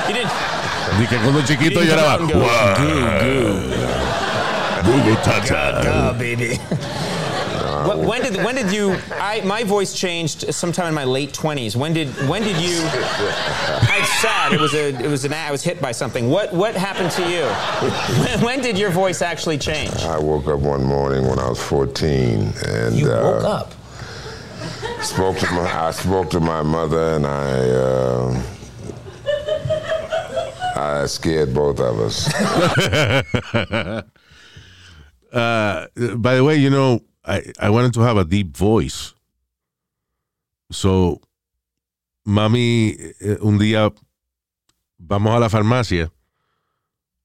[0.09, 0.31] You didn't.
[0.99, 2.31] Di cuando chiquito you didn't lloraba.
[2.31, 4.20] come out and go, Goo, goo.
[4.83, 6.57] Goo, goo, ta, ta." Oh, baby.
[7.81, 8.97] Wh- when did when did you?
[9.13, 11.77] I my voice changed sometime in my late twenties.
[11.77, 12.77] When did when did you?
[12.83, 14.53] It's sad.
[14.53, 16.29] It was a it was an I was hit by something.
[16.29, 17.47] What what happened to you?
[18.25, 19.95] When, when did your voice actually change?
[20.03, 23.73] I woke up one morning when I was 14 and You uh, woke up.
[25.03, 28.43] spoke to my I spoke to my mother and I uh,
[31.03, 32.29] I scared both of us.
[35.33, 39.15] Uh, by the way, you know, I, I wanted to have a deep voice.
[40.71, 41.21] So,
[42.27, 43.93] mami, eh, un día
[44.99, 46.11] vamos a la farmacia,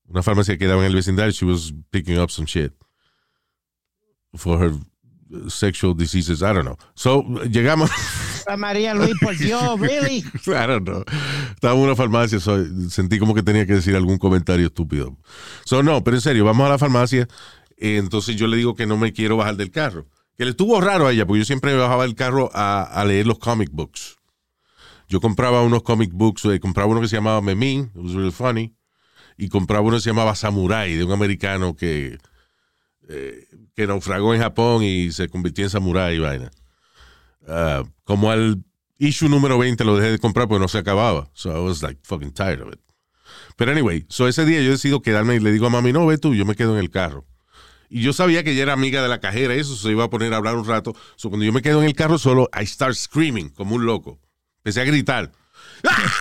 [0.10, 1.32] una farmacia que quedaba en el vecindario.
[1.32, 2.74] She was picking up some shit
[4.36, 4.72] for her
[5.48, 6.44] sexual diseases.
[6.44, 6.78] I don't know.
[6.96, 7.90] So, llegamos.
[8.48, 10.24] A María Luis, por Dios, really?
[10.48, 11.04] I don't know.
[11.56, 15.18] Estaba en una farmacia, so, sentí como que tenía que decir algún comentario estúpido.
[15.66, 17.28] So, no, pero en serio, vamos a la farmacia.
[17.78, 20.08] Entonces yo le digo que no me quiero bajar del carro.
[20.38, 23.26] Que le estuvo raro a ella, porque yo siempre me bajaba del carro a, leer
[23.26, 24.18] los comic books.
[25.08, 28.32] Yo compraba unos comic books, eh, compraba uno que se llamaba Memín, it was really
[28.32, 28.76] funny,
[29.38, 32.18] y compraba uno que se llamaba Samurai, de un americano que,
[33.08, 36.52] eh, que naufragó en Japón y se convirtió en samurai y vaina.
[37.48, 38.64] Ah, como al
[38.98, 41.30] issue número 20 lo dejé de comprar porque no se acababa.
[41.34, 42.80] So I was like fucking tired of it.
[43.56, 46.18] Pero anyway, so ese día yo decido quedarme y le digo a mami, no, ve
[46.18, 47.26] tú, yo me quedo en el carro.
[47.96, 50.34] Y yo sabía que ella era amiga de la cajera eso se iba a poner
[50.34, 50.94] a hablar un rato.
[51.16, 54.20] So cuando yo me quedo en el carro solo, I start screaming como un loco.
[54.58, 55.32] Empecé a gritar.
[55.86, 56.14] ¡Ah!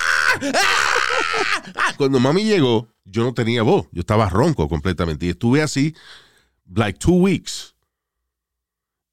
[0.54, 1.72] ¡Ah!
[1.74, 1.94] ¡Ah!
[1.96, 3.88] Cuando mami llegó, yo no tenía voz.
[3.90, 5.26] Yo estaba ronco completamente.
[5.26, 5.96] Y estuve así,
[6.72, 7.74] like two weeks.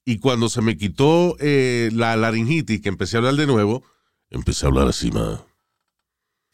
[0.05, 3.83] Y cuando se me quitó eh, la laringitis, que empecé a hablar de nuevo,
[4.29, 5.39] empecé a hablar así más.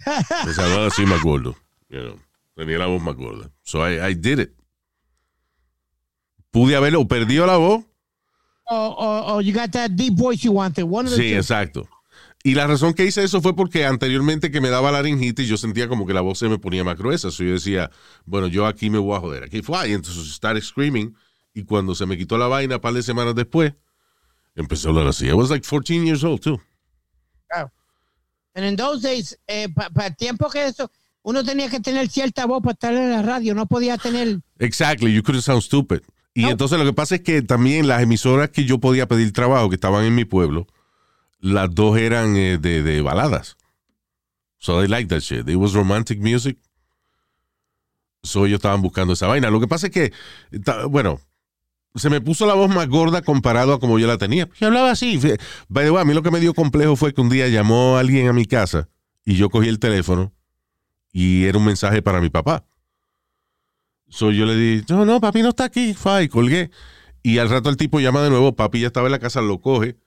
[0.05, 1.57] Empecé a hablar así más gordo.
[1.89, 2.19] You know,
[2.55, 3.51] tenía la voz más gorda.
[3.63, 4.56] So I, I did it.
[6.57, 7.85] Pude haberlo, o perdió la voz.
[8.69, 10.83] Oh, oh, oh, you got that deep voice you wanted.
[10.83, 11.37] One of the Sí, two.
[11.37, 11.87] exacto.
[12.43, 15.87] Y la razón que hice eso fue porque anteriormente que me daba laringitis, yo sentía
[15.87, 17.29] como que la voz se me ponía más gruesa.
[17.29, 17.91] So yo decía,
[18.25, 19.43] bueno, yo aquí me voy a joder.
[19.43, 19.89] Aquí fue.
[19.89, 21.15] Y entonces started screaming.
[21.53, 23.73] Y cuando se me quitó la vaina, un par de semanas después,
[24.55, 25.27] empecé a hablar así.
[25.27, 26.59] I was like 14 years old, too.
[28.55, 30.89] And in those days, eh, para el tiempo que eso,
[31.21, 33.53] uno tenía que tener cierta voz para estar en la radio.
[33.53, 34.39] No podía tener.
[34.57, 36.01] Exactly, you couldn't sound stupid.
[36.37, 39.69] Y entonces lo que pasa es que también las emisoras que yo podía pedir trabajo,
[39.69, 40.67] que estaban en mi pueblo,
[41.39, 43.57] las dos eran eh, de, de baladas.
[44.59, 45.49] So they like that shit.
[45.49, 46.59] It was romantic music.
[48.21, 49.49] So ellos estaban buscando esa vaina.
[49.49, 50.13] Lo que pasa es que,
[50.91, 51.19] bueno,
[51.95, 54.47] se me puso la voz más gorda comparado a como yo la tenía.
[54.59, 55.19] Yo hablaba así.
[55.69, 57.97] By the way, a mí lo que me dio complejo fue que un día llamó
[57.97, 58.89] alguien a mi casa
[59.25, 60.33] y yo cogí el teléfono
[61.11, 62.63] y era un mensaje para mi papá.
[64.09, 65.93] So yo le dije, no, no, papi no está aquí.
[65.93, 66.71] Fue y colgué.
[67.23, 69.59] Y al rato el tipo llama de nuevo, papi ya estaba en la casa, lo
[69.59, 69.97] coge.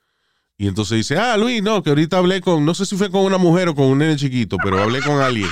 [0.57, 3.23] Y entonces dice, ah, Luis, no, que ahorita hablé con, no sé si fue con
[3.23, 5.49] una mujer o con un nene chiquito, pero hablé con alguien.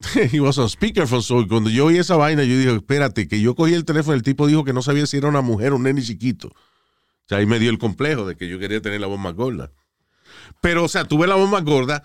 [0.32, 3.54] He was on speakerphone, so cuando yo oí esa vaina, yo dije, espérate, que yo
[3.54, 5.82] cogí el teléfono, el tipo dijo que no sabía si era una mujer o un
[5.82, 6.48] nene chiquito.
[6.48, 9.34] O sea, ahí me dio el complejo de que yo quería tener la voz más
[9.34, 9.70] gorda.
[10.60, 12.02] Pero, o sea, tuve la voz más gorda,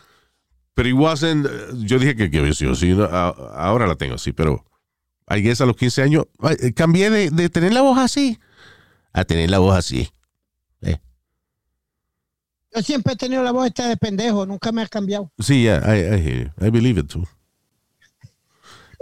[0.78, 1.50] pero it wasn't, eh,
[1.88, 3.04] yo dije que, que ¿no?
[3.06, 4.64] A- ahora la tengo así, pero
[5.28, 6.26] I guess a los 15 años
[6.62, 8.38] eh, cambié de, de tener la voz así
[9.12, 10.08] a tener la voz así.
[12.76, 14.46] Yo siempre he tenido la voz esta de pendejo.
[14.46, 15.32] Nunca me ha cambiado.
[15.40, 16.64] Sí, yeah, I, I hear you.
[16.64, 17.24] I believe it too.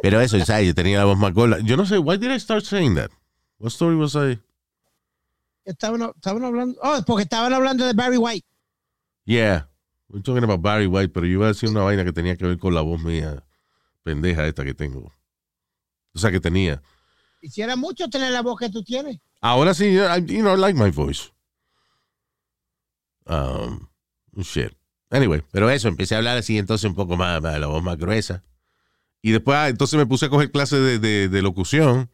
[0.01, 0.67] Pero eso, ¿sabes?
[0.67, 1.59] Yo tenía la voz más gorda.
[1.59, 3.09] Yo no sé, why did I start saying that?
[3.57, 4.39] What story was I?
[5.65, 6.79] Estaban, estaban hablando.
[6.81, 8.45] Oh, porque estaban hablando de Barry White.
[9.25, 9.67] Yeah,
[10.09, 12.45] we're talking about Barry White, pero yo iba a decir una vaina que tenía que
[12.45, 13.43] ver con la voz mía
[14.03, 15.11] pendeja esta que tengo.
[16.13, 16.81] O sea, que tenía.
[17.41, 19.19] Quisiera mucho tener la voz que tú tienes.
[19.41, 21.31] Ahora sí, I, you know, I like my voice.
[23.27, 23.87] Um,
[24.41, 24.73] shit.
[25.09, 27.97] Anyway, pero eso, empecé a hablar así entonces un poco más, más la voz más
[27.97, 28.43] gruesa.
[29.21, 32.09] Y después, ah, entonces me puse a coger clases de, de- de locución.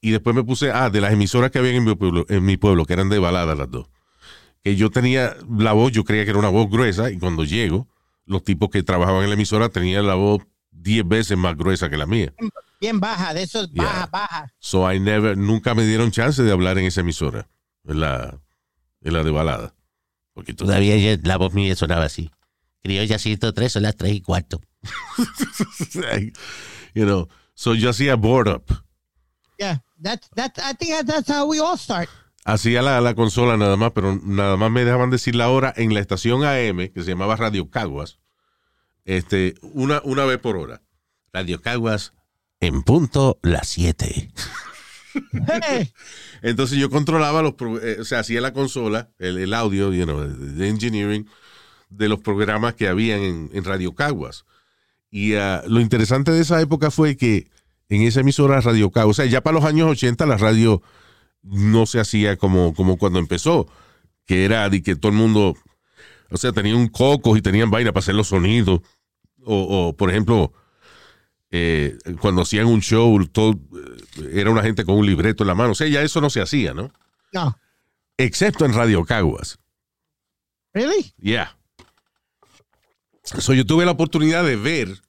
[0.00, 2.56] Y después me puse, ah, de las emisoras que había en mi pueblo, en mi
[2.56, 3.88] pueblo que eran de balada las dos.
[4.62, 7.88] Que yo tenía la voz, yo creía que era una voz gruesa, y cuando llego,
[8.26, 11.96] los tipos que trabajaban en la emisora tenían la voz 10 veces más gruesa que
[11.96, 12.32] la mía.
[12.80, 14.08] Bien baja, de baja, Yeah.
[14.10, 14.52] baja.
[14.58, 17.48] So I never, nunca me dieron chance de hablar en esa emisora,
[17.84, 18.38] en la,
[19.02, 19.74] en la de balada.
[20.32, 22.30] Porque Todavía ya la voz mía sonaba así.
[22.82, 24.60] Criolla 103 son las 3 y cuarto.
[26.94, 28.64] you know, so yo hacía board up.
[29.58, 32.08] Yeah, that, that, I think that's how we all start.
[32.44, 35.94] Hacía la, la consola nada más, pero nada más me dejaban decir la hora en
[35.94, 38.18] la estación AM, que se llamaba Radio Caguas,
[39.04, 40.82] este, una, una vez por hora.
[41.32, 42.12] Radio Caguas
[42.60, 44.30] en punto las 7.
[45.68, 45.92] Hey,
[46.42, 50.20] Entonces yo controlaba los, eh, o sea, hacía la consola, el, el audio, you know,
[50.20, 51.26] de engineering
[51.90, 54.44] de los programas que habían en, en Radio Caguas.
[55.10, 57.50] Y ah, lo interesante de esa época fue que
[57.88, 60.82] en esa emisora Radio Caguas, o sea, ya para los años 80 la radio
[61.42, 63.68] no se hacía como, como cuando empezó,
[64.26, 65.56] que era de que todo el mundo,
[66.30, 68.80] o sea, tenían cocos y tenían vaina para hacer los sonidos.
[69.44, 70.52] O, o, por ejemplo,
[71.50, 73.52] eh, cuando hacían un show, todo,
[74.22, 75.72] eh, era una gente con un libreto en la mano.
[75.72, 76.92] O sea, ya eso no se hacía, ¿no?
[77.32, 77.58] no,
[78.16, 79.58] Excepto en Radio Caguas.
[80.72, 81.12] really?
[81.18, 81.56] Yeah.
[83.24, 85.00] So, yo tuve la oportunidad de ver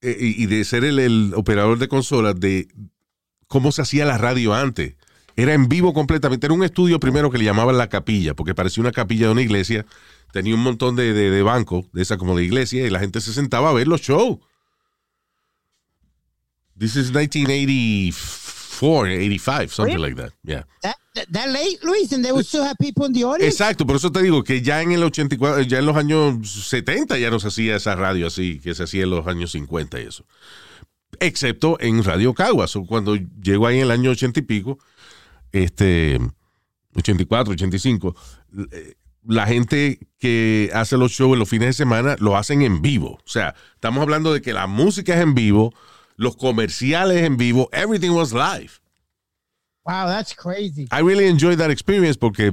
[0.00, 2.68] eh, y, y de ser el, el operador de consolas de
[3.46, 4.96] cómo se hacía la radio antes.
[5.36, 6.46] Era en vivo completamente.
[6.46, 9.42] Era un estudio primero que le llamaban la capilla, porque parecía una capilla de una
[9.42, 9.84] iglesia.
[10.32, 13.20] Tenía un montón de, de, de bancos, de esa como de iglesia, y la gente
[13.20, 14.38] se sentaba a ver los shows.
[16.78, 20.32] This is 1984, 85, something like that.
[20.42, 20.64] Yeah.
[20.82, 23.46] That, that, that late, Luis, and they would still have people in the audience?
[23.46, 27.16] Exacto, por eso te digo que ya en el 84, ya en los años 70
[27.18, 30.04] ya no se hacía esa radio así, que se hacía en los años 50 y
[30.04, 30.26] eso.
[31.18, 34.78] Excepto en Radio Caguas, cuando llegó ahí en el año 80 y pico,
[35.52, 36.18] este,
[36.94, 38.14] 84, 85,
[38.72, 38.94] eh,
[39.28, 43.18] la gente que hace los shows en los fines de semana lo hacen en vivo.
[43.24, 45.74] O sea, estamos hablando de que la música es en vivo,
[46.16, 48.80] los comerciales en vivo, everything was live.
[49.84, 50.88] Wow, that's crazy.
[50.90, 52.52] I really enjoyed that experience porque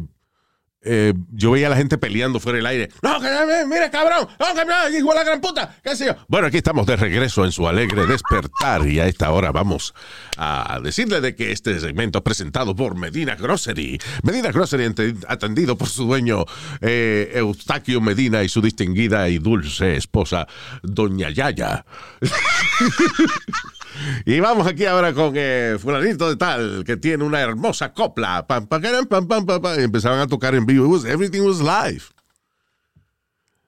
[0.84, 2.90] eh, yo veía a la gente peleando fuera del aire.
[3.02, 6.16] No, que eh, mire, cabrón, no, hijo de la gran puta, qué sé yo.
[6.28, 9.94] Bueno, aquí estamos de regreso en su alegre despertar y a esta hora vamos
[10.38, 14.00] a decirle de que este segmento es presentado por Medina Grocery.
[14.24, 14.94] Medina Grocery
[15.28, 16.46] atendido por su dueño
[16.82, 20.48] eh, Eustaquio Medina y su distinguida y dulce esposa,
[20.82, 21.86] Doña Yaya.
[24.26, 28.46] Y vamos aquí ahora con eh, fulanito de tal, que tiene una hermosa copla.
[28.48, 30.86] Pam, pam, pam, pam, pam, pam, y empezaban a tocar en vivo.
[30.86, 32.04] It was- everything was live.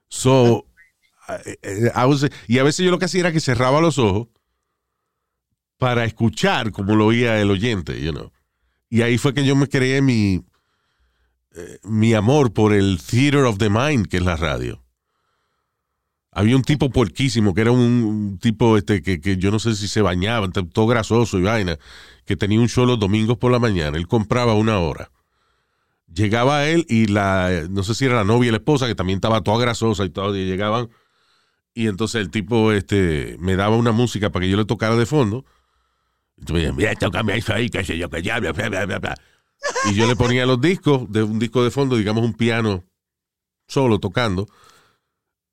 [0.10, 0.66] So,
[1.28, 4.28] I- I was- y a veces yo lo que hacía era que cerraba los ojos
[5.78, 8.32] para escuchar como lo oía el oyente, you know.
[8.90, 10.46] Y ahí fue que yo me creé mi,
[11.56, 14.85] eh, mi amor por el theater of the mind, que es la radio.
[16.38, 19.88] Había un tipo puerquísimo, que era un, tipo este que, que yo no sé si
[19.88, 21.80] se bañaba, todo grasoso y vaina,
[22.26, 23.98] que tenía un show los domingos por la mañana.
[23.98, 25.12] Él compraba una hora.
[26.14, 29.18] Llegaba él y la, no sé si era la novia y la esposa, que también
[29.18, 30.90] estaba toda grasosa y todo, llegaban.
[31.74, 35.06] Y entonces el tipo este, me daba una música para que yo le tocara de
[35.06, 35.46] fondo.
[36.36, 39.16] Y me decías, mira, tócame eso ahí, que ya, bla, bla, bla, bla, bla".
[39.90, 42.84] Y yo le ponía los discos, de un disco de fondo, digamos un piano
[43.70, 44.48] solo tocando.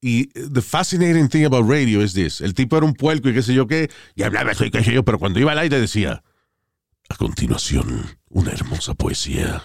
[0.04, 2.40] Y the fascinating thing about radio is this.
[2.40, 4.82] El tipo era un puerco y qué sé yo qué, y hablaba eso y qué
[4.82, 6.24] sé yo, pero cuando iba al aire decía,
[7.08, 9.62] a continuación, una hermosa poesía.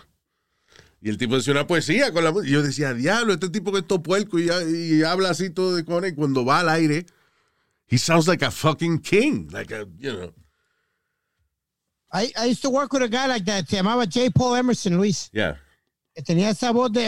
[1.02, 2.50] Y el tipo decía una poesía con la música.
[2.50, 5.76] Y yo decía, diablo, este tipo que es todo puerco y, y habla así todo
[5.76, 6.10] de cone.
[6.10, 7.06] Y cuando va al aire,
[7.88, 9.48] he sounds like a fucking king.
[9.52, 10.34] Like a, you know.
[12.12, 13.68] I, I used to work with a guy like that.
[13.68, 14.32] Se llamaba J.
[14.32, 15.30] Paul Emerson, Luis.
[15.34, 15.58] Yeah.
[16.16, 17.08] Que tenía esa voz de...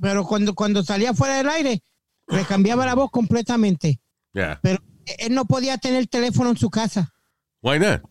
[0.00, 1.82] Pero cuando, cuando salía fuera del aire,
[2.28, 4.00] le cambiaba la voz completamente.
[4.32, 4.58] Yeah.
[4.62, 4.82] Pero
[5.18, 7.12] él no podía tener teléfono en su casa.
[7.62, 8.02] Why not?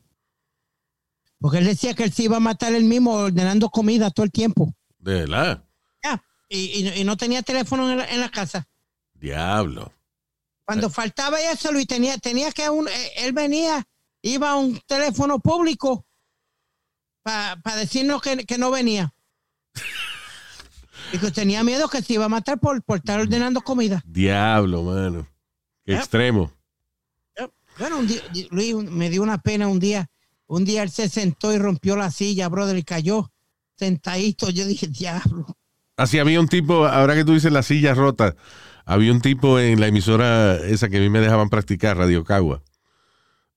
[1.40, 4.32] Porque él decía que él se iba a matar él mismo ordenando comida todo el
[4.32, 4.74] tiempo.
[5.00, 5.64] De verdad.
[6.04, 6.24] Ya.
[6.48, 6.58] Y,
[6.88, 8.68] y- y no tenía teléfono en la, en la casa.
[9.14, 9.92] Diablo.
[10.66, 13.84] Cuando faltaba eso, Luis, tenía, tenía que un, eh, él venía,
[14.22, 16.06] iba a un teléfono público
[17.24, 19.14] para decirnos que, que no venía.
[21.14, 24.04] Y que tenía miedo que se iba a matar por, por estar ordenando comida.
[24.06, 25.28] Diablo, mano.
[25.86, 26.52] Qué extremo.
[27.80, 30.10] Bueno, un día, Luis, un- me dio una pena un día.
[30.48, 33.32] Un día él se sentó y rompió la silla, brother, y cayó
[33.76, 34.50] sentadito.
[34.50, 35.46] Yo dije, diablo.
[35.98, 38.36] Así había un tipo, ahora que tú dices la silla rota,
[38.86, 42.62] había un tipo en la emisora esa que a mí me dejaban practicar, Radio Cagua.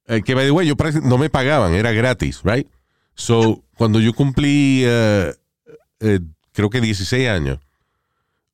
[0.06, 2.68] Eh, que, by the way, yo prácti- no me pagaban, era gratis, right?
[3.14, 5.34] So, cuando yo cumplí, eh,
[6.00, 6.20] eh,
[6.56, 7.60] creo que 16 años,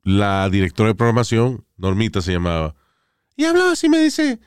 [0.03, 2.75] la directora de programación, Normita se llamaba,
[3.37, 4.41] y hablaba así, me dice,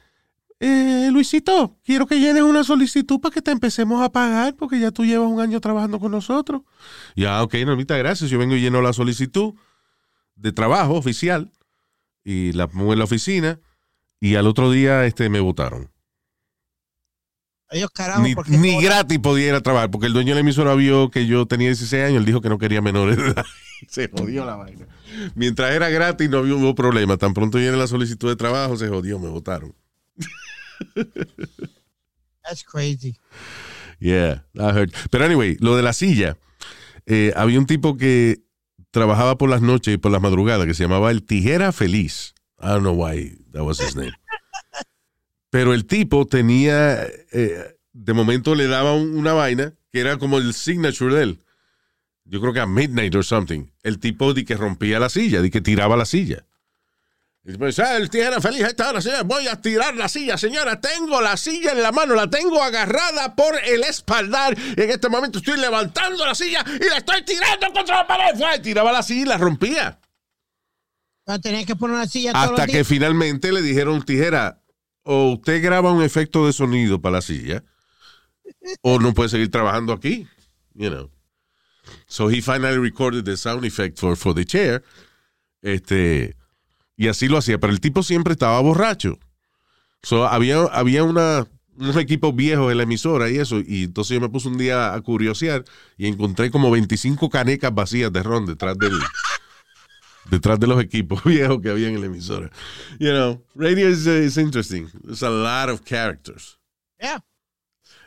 [0.59, 4.91] eh, Luisito, quiero que llenes una solicitud para que te empecemos a pagar, porque ya
[4.91, 6.63] tú llevas un año trabajando con nosotros.
[7.15, 8.29] Y ah, ok, Normita, gracias.
[8.29, 9.53] Yo vengo y lleno la solicitud
[10.35, 11.51] de trabajo oficial
[12.25, 13.59] y la pongo en la oficina
[14.19, 15.94] y al otro día este, me votaron.
[17.71, 20.75] Ellos carajo, Ni, ni gratis podía ir a trabajar, porque el dueño de la emisora
[20.75, 23.45] vio que yo tenía 16 años, él dijo que no quería menores de edad.
[23.89, 24.87] Se jodió la vaina.
[25.35, 27.17] Mientras era gratis no había- problema.
[27.17, 29.73] Tan pronto viene la solicitud de trabajo, se jodió, me votaron.
[32.43, 33.17] That's crazy.
[33.99, 34.93] Yeah, that hurt.
[35.09, 36.37] Pero anyway, lo de la silla.
[37.07, 38.41] eh, había un tipo que
[38.91, 42.33] trabajaba por las noches y por las madrugadas que se llamaba el Tijera Feliz.
[42.61, 44.13] I don't know why that was his name.
[45.55, 47.01] Pero el tipo tenía,
[47.31, 51.39] eh, de momento le daba un- una vaina que era como el signature de él.
[52.25, 53.67] Yo creo que a midnight or something.
[53.81, 56.45] El tipo de que rompía la silla, de que tiraba la silla.
[57.45, 59.23] Y pues, ah, el tijera feliz a esta hora, señora.
[59.23, 60.81] Voy a tirar la silla, señora.
[60.81, 64.57] Tengo la silla en la mano, la tengo agarrada por el espaldar.
[64.75, 68.37] Y en este momento estoy levantando la silla y la estoy tirando contra la pared.
[68.37, 69.99] Fue, tiraba la silla y la rompía.
[71.41, 72.87] Tenía que poner una silla Hasta que días.
[72.89, 74.61] finalmente le dijeron, tijera,
[75.05, 77.63] o usted graba un efecto de sonido para la silla,
[78.81, 80.27] o no puede seguir trabajando aquí.
[80.73, 81.11] You know.
[82.07, 84.83] So he finally recorded the sound effect for, for the chair.
[85.61, 86.35] Este,
[86.97, 87.59] y así lo hacía.
[87.59, 89.19] Pero el tipo siempre estaba borracho.
[90.01, 91.47] So había, había una,
[91.77, 93.59] unos equipos viejos en la emisora y eso.
[93.65, 95.63] Y entonces yo me puse un día a curiosear
[95.97, 98.93] y encontré como 25 canecas vacías de ron detrás del
[100.29, 102.51] detrás de los equipos viejos que había en la emisora.
[102.99, 104.87] You know, radio is, uh, is interesting.
[105.03, 106.57] There's a lot of characters.
[106.99, 107.23] Yeah.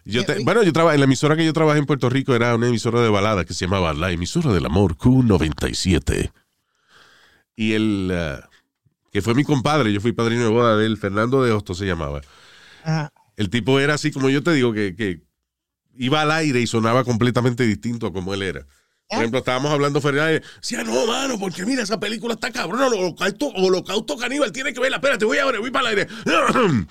[0.04, 2.54] Yo te- bueno, yo trabajé, en la emisora que yo trabajé en Puerto Rico era
[2.54, 6.32] una emisora de balada que se llamaba La Emisora del Amor Q97.
[7.56, 8.46] Y el, uh,
[9.12, 11.84] que fue mi compadre, yo fui padrino de boda de él, Fernando de Hosto se
[11.84, 12.22] llamaba.
[12.84, 13.12] Ajá.
[13.36, 15.20] El tipo era así como yo te digo, que, que
[15.96, 18.66] iba al aire y sonaba completamente distinto a como él era.
[19.08, 19.20] Por ¿Eh?
[19.20, 24.18] ejemplo, estábamos hablando Fernández, decía, no, mano, porque mira, esa película está cabrón, holocausto, holocausto
[24.18, 26.10] caníbal, tiene que verla, espérate, voy ahora, voy para el aire.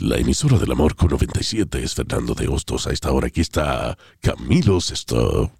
[0.00, 2.86] La emisora del amor con 97 es Fernando de Hostos.
[2.86, 5.50] A esta hora aquí está Camilo Sesto.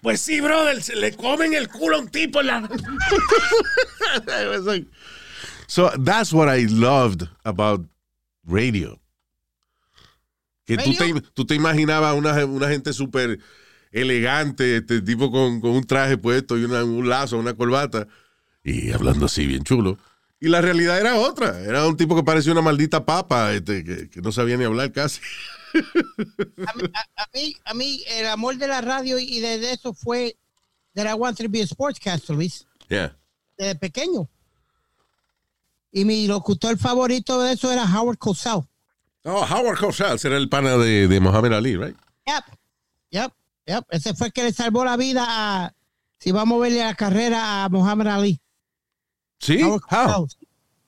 [0.00, 2.68] Pues sí, brother, se le comen el culo a un tipo en la...
[5.66, 7.84] so that's what I loved about
[8.44, 9.00] radio.
[10.64, 13.40] Que tú te, tú te imaginabas una, una gente súper
[14.00, 18.06] elegante, este tipo con, con un traje puesto y una- un lazo, una corbata,
[18.62, 19.98] y hablando así bien chulo.
[20.38, 21.60] Y la realidad era otra.
[21.60, 24.92] Era un tipo que parecía una maldita papa, este, que, que no sabía ni hablar
[24.92, 25.20] casi.
[25.74, 29.72] A mí, a, a mí, a mí el amor de la radio y de, de
[29.72, 30.36] eso fue
[30.94, 33.16] that I wanted to be a sportscaster, Luis, Yeah.
[33.58, 34.28] desde pequeño.
[35.92, 38.60] Y mi locutor favorito de eso era Howard Cosell.
[39.24, 41.96] Oh, Howard Cosell era el pana de, de Muhammad Ali, right?
[42.26, 42.44] Yep,
[43.10, 43.32] yep,
[43.66, 43.84] yep.
[43.90, 45.72] Ese fue el que le salvó la vida a,
[46.18, 48.40] si vamos a verle la carrera a Muhammad Ali.
[49.38, 50.26] Sí, Howard how?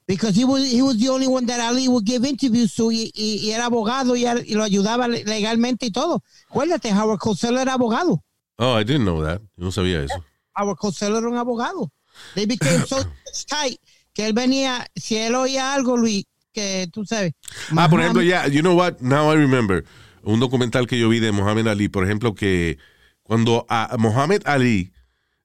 [0.07, 3.11] Because he was, he was the only one that Ali would give interviews to y,
[3.15, 6.23] y- y era abogado y, y lo ayudaba le- legalmente y todo.
[6.49, 8.23] Acuérdate, Howard Cosell era abogado.
[8.57, 9.41] Oh, I didn't know that.
[9.57, 10.25] Yo no sabía eso.
[10.57, 11.91] Howard Cosell era un abogado.
[12.35, 12.97] They became so
[13.49, 13.79] tight
[14.15, 16.25] que él venía, si él oía algo, Luis,
[16.55, 17.35] que tú sabes.
[17.77, 19.01] Ah, por ejemplo, ya, you know what?
[19.01, 19.85] Now I remember.
[20.29, 22.77] Un documental que yo vi de Muhammad Ali, por ejemplo, que
[23.23, 24.93] cuando a Muhammad Ali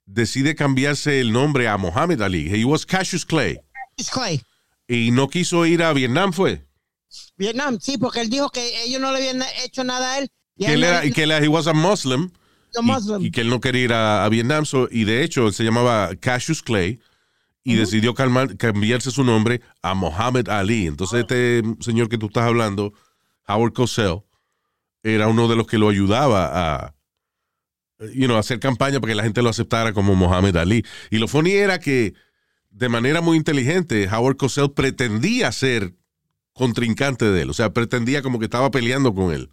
[0.06, 3.60] decide cambiarse el nombre a Muhammad Ali, he was Cassius Clay,
[4.12, 4.42] Clay.
[4.90, 6.66] y no quiso ir a Vietnam, fue.
[7.38, 10.30] Vietnam, sí, porque él dijo que ellos no le habían hecho nada a él.
[10.58, 12.30] Y Que él era, que él, he was a Muslim,
[13.22, 13.28] y-.
[13.28, 15.64] Y, que él no quería ir a, a Vietnam, so- y de hecho él se
[15.64, 17.00] llamaba Cassius Clay,
[17.64, 20.88] y decidió calmar- cambiarse su nombre a Muhammad Ali.
[20.88, 22.92] Entonces este señor que tú estás hablando,
[23.48, 24.24] Howard Cosell,
[25.04, 26.96] era uno de los que lo ayudaba a
[28.14, 30.86] you know, hacer campaña para que la gente lo aceptara como Muhammad Ali.
[31.10, 32.14] Y lo funny era que
[32.70, 35.94] de manera muy inteligente Howard Cosell pretendía ser
[36.54, 39.50] contrincante de él, o sea, pretendía como que estaba peleando con él.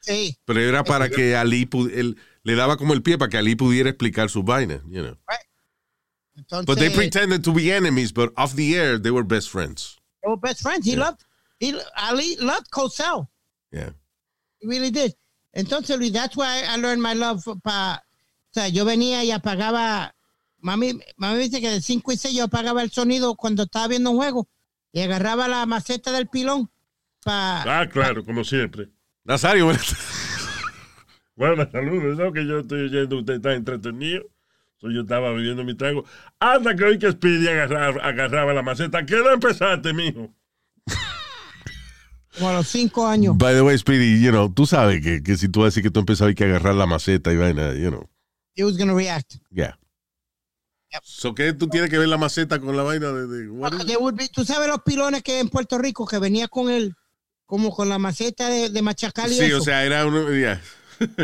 [0.00, 0.36] Sí.
[0.44, 3.88] Pero era para que Ali él le daba como el pie para que Ali pudiera
[3.88, 5.16] explicar sus vainas, you know.
[6.36, 9.98] Entonces, But they pretended to be enemies, but off the air they were best friends.
[10.20, 10.84] they were best friends.
[10.84, 11.24] He loved,
[11.60, 13.28] he, Ali loved Cosell.
[13.70, 13.90] Yeah.
[14.64, 15.14] Really did.
[15.52, 18.02] Entonces, Luis, that's why I learned my love para,
[18.50, 20.14] o sea, yo venía y apagaba,
[20.58, 24.10] mami, mami dice que de 5 y 6 yo apagaba el sonido cuando estaba viendo
[24.10, 24.48] un juego
[24.92, 26.70] y agarraba la maceta del pilón
[27.22, 27.80] para...
[27.80, 28.88] Ah, claro, como siempre.
[29.22, 29.70] Nazario,
[31.36, 32.32] Bueno, saludos, ¿no?
[32.32, 34.24] Que yo estoy oyendo, usted está entretenido.
[34.76, 36.04] So, yo estaba bebiendo mi trago.
[36.38, 39.04] Anda que hoy que Speedy agarraba, agarraba la maceta.
[39.04, 40.32] ¿Qué hora empezaste, mijo?
[42.36, 43.36] Como a los cinco años.
[43.38, 45.82] by the way, Speedy, you know, tú sabes que, que si tú vas a decir
[45.82, 48.08] que tú empezabas que agarrar la maceta y vaina, you know,
[48.56, 49.34] He was gonna react.
[49.50, 49.78] yeah.
[51.02, 53.48] So, ¿qué tú tienes que ver la maceta con la vaina de, de-
[54.12, 56.94] be- Tú sabes los pilones que en Puerto Rico que venía con el,
[57.46, 59.58] como con la maceta de, de machacar y Sí, eso.
[59.58, 60.60] o sea, era uno, yeah.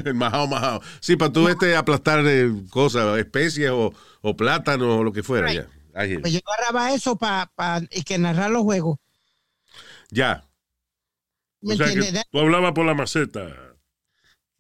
[0.05, 0.81] el majao, majao.
[1.01, 3.93] Sí, para tú este aplastar eh, cosas, especies o,
[4.23, 5.63] o plátanos o lo que fuera, Right.
[6.11, 6.21] you.
[6.21, 7.49] Pues yo agarraba eso para
[7.93, 8.99] y que narrar los juegos.
[10.11, 10.50] Ya, ¿Me
[11.63, 13.49] O sea que tú hablabas por la maceta.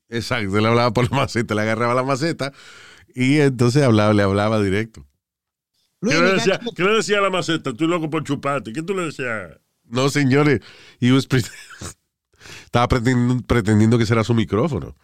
[0.08, 0.58] exacto.
[0.60, 2.52] Le hablaba por la maceta, le agarraba la maceta
[3.14, 5.06] y entonces hablaba, le hablaba directo.
[6.02, 7.72] Luis, ¿Qué le, decía, gato- qué le decía a la maceta?
[7.74, 8.72] Tú loco por chuparte.
[8.72, 9.58] ¿Qué tú le decías?
[9.84, 10.60] No, señores,
[11.00, 11.42] he was pre-
[12.64, 14.94] estaba pretendiendo, pretendiendo que será su micrófono.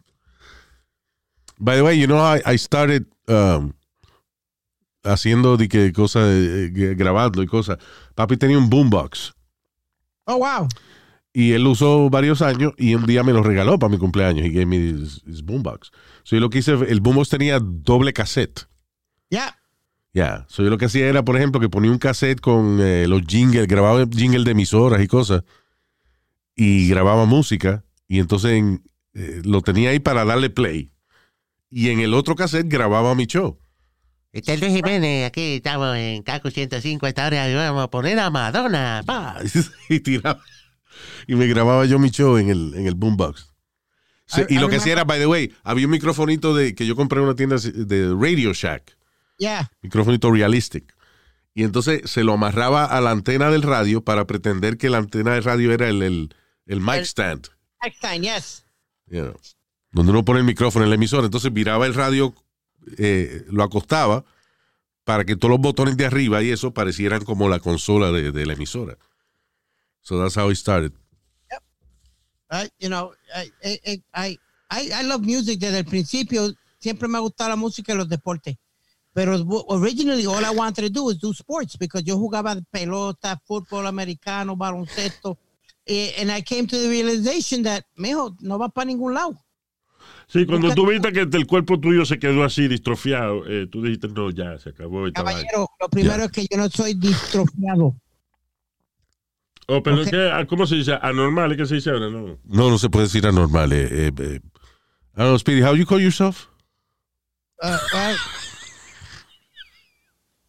[1.58, 3.72] By the way, you know, I, I started um,
[5.02, 7.78] haciendo de que cosas, eh, grabando y cosas.
[8.14, 9.34] Papi tenía un boombox
[10.28, 10.68] Oh, wow.
[11.38, 14.46] Y él lo usó varios años y un día me lo regaló para mi cumpleaños.
[14.46, 15.90] He gave me his, his boombox.
[16.22, 18.66] So yo lo que hice, el boombox tenía doble cassette.
[19.28, 19.58] Ya.
[20.14, 23.06] Ya, so yo lo que hacía era, por ejemplo, que ponía un cassette con eh,
[23.06, 25.42] los jingles, grababa jingles de emisoras y cosas,
[26.54, 28.82] y grababa música, y entonces en-
[29.12, 30.90] eh, lo tenía ahí para darle play.
[31.68, 33.58] Y en el otro cassette grababa mi show.
[34.32, 38.30] Este es Luis Jiménez, aquí estamos en Caco 105, esta hora vamos a poner a
[38.30, 39.02] Madonna.
[39.04, 39.38] pa.
[39.90, 40.40] y tiraba.
[41.26, 43.52] Y me grababa yo mi show en el, en el boombox.
[44.26, 46.74] Sí, I- y I lo que hacía era, by the way, había un microfonito de,
[46.74, 48.96] que yo compré en una tienda de Radio Shack.
[49.38, 49.70] Ya.
[49.82, 50.94] microfonito realistic.
[51.54, 55.34] Y entonces se lo amarraba a la antena del radio para pretender que la antena
[55.34, 56.34] del radio era el, el,
[56.66, 57.48] el mic El- stand,
[57.82, 58.64] Next time, yes.
[59.06, 59.36] you know,
[59.92, 61.24] donde uno pone el micrófono en la emisora.
[61.26, 62.34] Entonces viraba el radio,
[62.98, 64.24] eh, lo acostaba
[65.04, 68.44] para que todos los botones de arriba y eso parecieran como la consola de, de
[68.46, 68.98] la emisora.
[70.06, 70.92] So that's how it started.
[72.48, 74.38] I, you know, I, I, I,
[74.70, 76.52] I, I love music desde el principio.
[76.78, 78.56] Siempre me ha gustado la música y los deportes.
[79.12, 79.34] Pero
[79.68, 84.54] originally all I wanted to do was do sports because yo jugaba pelota, fútbol americano,
[84.54, 85.38] baloncesto.
[85.84, 89.34] Eh, and I came to the realization that, mijo, no va para ningún lado.
[90.28, 94.06] Sí, cuando tú viste que el cuerpo tuyo se quedó así distrofiado, eh, tú dijiste,
[94.06, 95.10] no, ya, se acabó.
[95.12, 97.96] Caballero, lo primero es que yo no soy distrofiado.
[99.68, 100.02] Oh, pero Ok.
[100.04, 100.96] es que, ah, ¿cómo se dice?
[101.02, 102.08] Anormal, ¿es que se dice ahora?
[102.08, 102.38] No.
[102.44, 103.72] No, no se puede decir anormal.
[103.72, 104.40] Eh, eh, eh.
[105.16, 106.46] I don't know, Speedy, how you call yourself?
[107.62, 108.14] Uh, uh,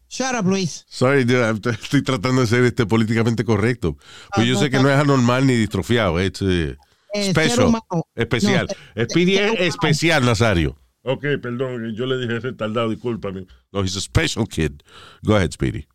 [0.08, 0.84] shut up, Luis.
[0.88, 3.96] Sorry, dude, estoy tratando de ser este políticamente correcto.
[4.34, 6.76] Pues yo Ah, sé que no es anormal ni distrofiado, es eh,
[7.30, 7.72] special,
[8.14, 8.68] especial.
[8.94, 10.76] No, Speedy es especial, Nazario.
[11.02, 13.46] Ok, perdón, yo le dije retardado, discúlpame.
[13.72, 14.82] No, he's a special kid.
[15.22, 15.86] Go ahead, Speedy.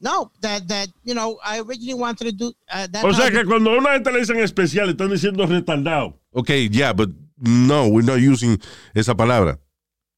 [0.00, 3.04] No, that, that, you know, I originally wanted to do uh, that.
[3.04, 6.18] O sea que cuando a una gente le dicen especial, están diciendo retardado.
[6.32, 8.58] Ok, yeah, but no, we're not using
[8.94, 9.58] esa palabra.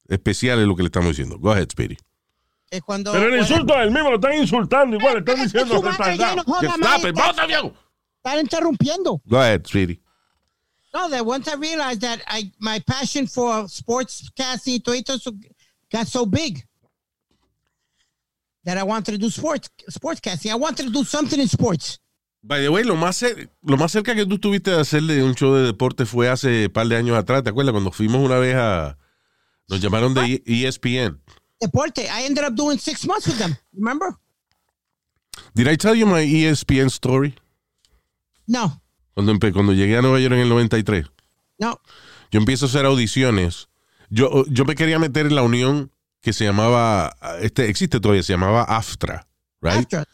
[0.09, 1.39] Especial es lo que le estamos diciendo.
[1.39, 1.97] Go ahead, Speedy.
[2.71, 5.43] que cuando, Pero el bueno, insulto es el mismo, lo están insultando igual, le están
[5.43, 6.41] diciendo retardado.
[6.41, 7.73] stop it, está- both of you.
[8.23, 9.21] Están interrumpiendo.
[9.27, 10.01] Go ahead, Speedy.
[10.93, 15.33] No, that once I realized that I my passion for todo eso
[15.93, 16.67] got so big
[18.65, 20.51] that I wanted to do sports sportscasting.
[20.51, 22.01] I wanted to do something in sports.
[22.43, 23.23] By the way, lo más,
[23.63, 26.73] lo más cerca que tú tuviste de hacerle un show de deporte fue hace un
[26.73, 27.43] par de años atrás.
[27.43, 27.73] ¿Te acuerdas?
[27.73, 28.97] Cuando fuimos una vez a.
[29.69, 31.21] Nos llamaron de E- ESPN.
[31.61, 32.03] Deporte.
[32.05, 33.57] I ended up doing six months with them.
[33.73, 34.15] Remember?
[35.55, 37.35] Did I tell you my E ESPN story?
[38.47, 38.81] No,
[39.15, 41.05] Cuando, cuando llegué a Nueva York en el 93.
[41.59, 41.81] no.
[42.31, 43.69] Yo empiezo a hacer audiciones.
[44.11, 45.91] Yo, yo me quería meter en la unión
[46.21, 47.17] que se llamaba.
[47.41, 49.27] Este, existe todavía, se llamaba AFTRA.
[49.61, 49.75] Right?
[49.77, 50.05] After.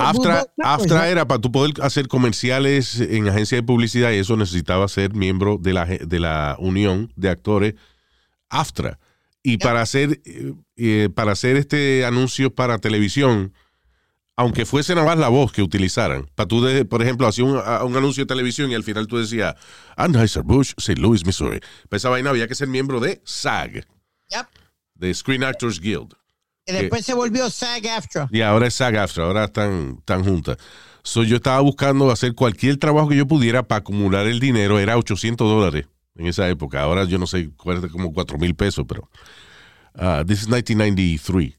[0.00, 4.88] AFTRA, AFTRA era para tú poder hacer comerciales en agencia de publicidad y eso necesitaba
[4.88, 7.74] ser miembro de la, de la unión de actores
[8.48, 8.98] AFTRA.
[9.42, 10.20] Y para hacer,
[10.76, 13.52] eh, para hacer este anuncio para televisión,
[14.36, 17.58] aunque fuese nada más la voz que utilizaran, para tú, de- por ejemplo, hacía un,
[17.62, 19.54] a- un anuncio de televisión y al final tú decías,
[19.96, 21.00] Anheuser-Busch, St.
[21.00, 21.60] Louis, Missouri.
[21.88, 23.86] Para esa vaina había que ser miembro de SAG,
[24.30, 24.46] Yep.
[24.98, 26.14] De Screen Actors Guild.
[26.66, 28.28] Y después se volvió SAG AFTRA.
[28.30, 30.58] Y ahora es SAG AFTRA, ahora están, están juntas.
[31.02, 34.78] So, yo estaba buscando hacer cualquier trabajo que yo pudiera para acumular el dinero.
[34.78, 35.86] Era 800 dólares
[36.16, 36.82] en esa época.
[36.82, 39.08] Ahora yo no sé, cuesta como 4 mil pesos, pero.
[39.94, 41.54] ah, this is 1993.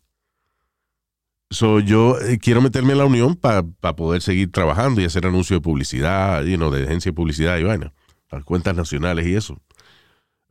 [1.52, 5.58] So, yo eh, quiero meterme en la unión para poder seguir trabajando y hacer anuncios
[5.58, 7.92] de publicidad, you know, de agencia de publicidad y vaina,
[8.30, 9.60] a cuentas nacionales y eso.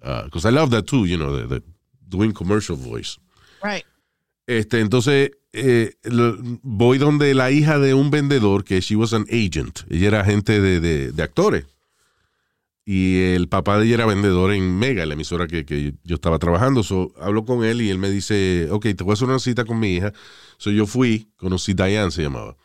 [0.01, 1.63] Because I love that too, you know, the, the
[2.09, 3.19] doing commercial voice.
[3.63, 3.85] Right.
[4.47, 9.27] Este, entonces, eh, lo- voy donde la hija de un vendedor, que she was an
[9.31, 9.81] agent.
[9.91, 11.67] Ella era agente de, de- de actores.
[12.85, 16.39] Y el papá de ella era vendedor en Mega, la emisora que, que yo estaba
[16.39, 16.83] trabajando.
[16.83, 19.67] So, hablo con él y él me dice, ok, te voy a hacer una cita
[19.67, 20.15] con mi hija.
[20.57, 22.57] So, yo fui, conocí Diane, se llamaba.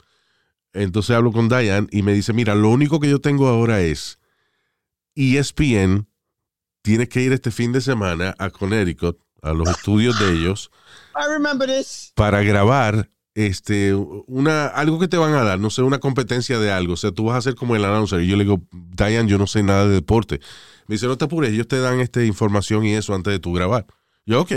[0.72, 4.18] Entonces hablo con Diane y me dice, mira, lo único que yo tengo ahora es
[5.16, 6.08] ESPN,
[6.82, 10.72] tienes que ir este fin de semana a Connecticut, a los estudios de ellos
[11.16, 12.12] I remember this.
[12.16, 16.72] para grabar este una algo que te van a dar, no sé, una competencia de
[16.72, 16.94] algo.
[16.94, 18.22] O sea, tú vas a ser como el announcer.
[18.22, 20.40] Y yo le digo, Diane, yo no sé nada de deporte.
[20.88, 23.54] Me dice, no te apures, ellos te dan esta información y eso antes de tu
[23.54, 23.86] grabar.
[24.26, 24.52] Yo, ok.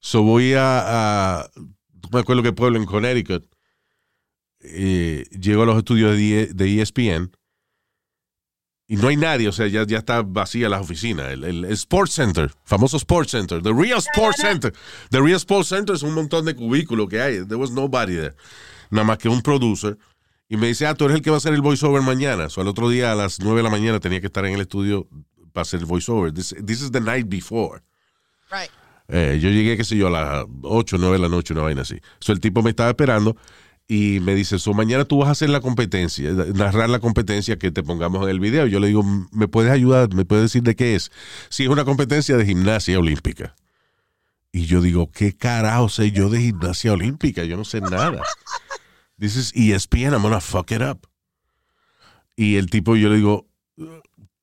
[0.00, 1.50] So voy a, a
[2.12, 3.44] me acuerdo qué pueblo en Connecticut.
[4.62, 7.30] Eh, llego a los estudios de, E- de ESPN
[8.92, 11.30] y no hay nadie, o sea, ya, ya está vacía la oficina.
[11.30, 14.72] El, el- el Sports Center, famoso Sports Center, the Real Sports Center.
[15.10, 17.34] The Real Sports Center es un montón de cubículos que hay.
[17.46, 18.34] There was nobody there.
[18.90, 19.96] Nada más que un producer.
[20.48, 22.46] Y me dice, ah, tú eres el que va a hacer el voiceover mañana.
[22.46, 24.54] O sea, al otro día a las 9 de la mañana tenía que estar en
[24.54, 25.06] el estudio
[25.52, 26.32] para hacer el voiceover.
[26.34, 27.82] This, this is the night before.
[28.50, 28.70] Right.
[29.06, 31.62] Eh, yo llegué, qué sé yo, a las 8 o 9 de la noche, una
[31.62, 31.96] vaina así.
[32.18, 33.36] So, el tipo me estaba esperando
[33.92, 37.72] y me dice, so, mañana tú vas a hacer la competencia, narrar la competencia que
[37.72, 38.68] te pongamos en el video.
[38.68, 40.14] Yo le digo, ¿me puedes ayudar?
[40.14, 41.10] ¿Me puedes decir de qué es?
[41.48, 43.56] Si es una competencia de gimnasia olímpica.
[44.52, 47.42] Y yo digo, ¿qué carajo sé yo de gimnasia olímpica?
[47.42, 48.22] Yo no sé nada.
[49.18, 51.08] This is ESPN, I'm gonna fuck it up.
[52.36, 53.48] Y el tipo, yo le digo,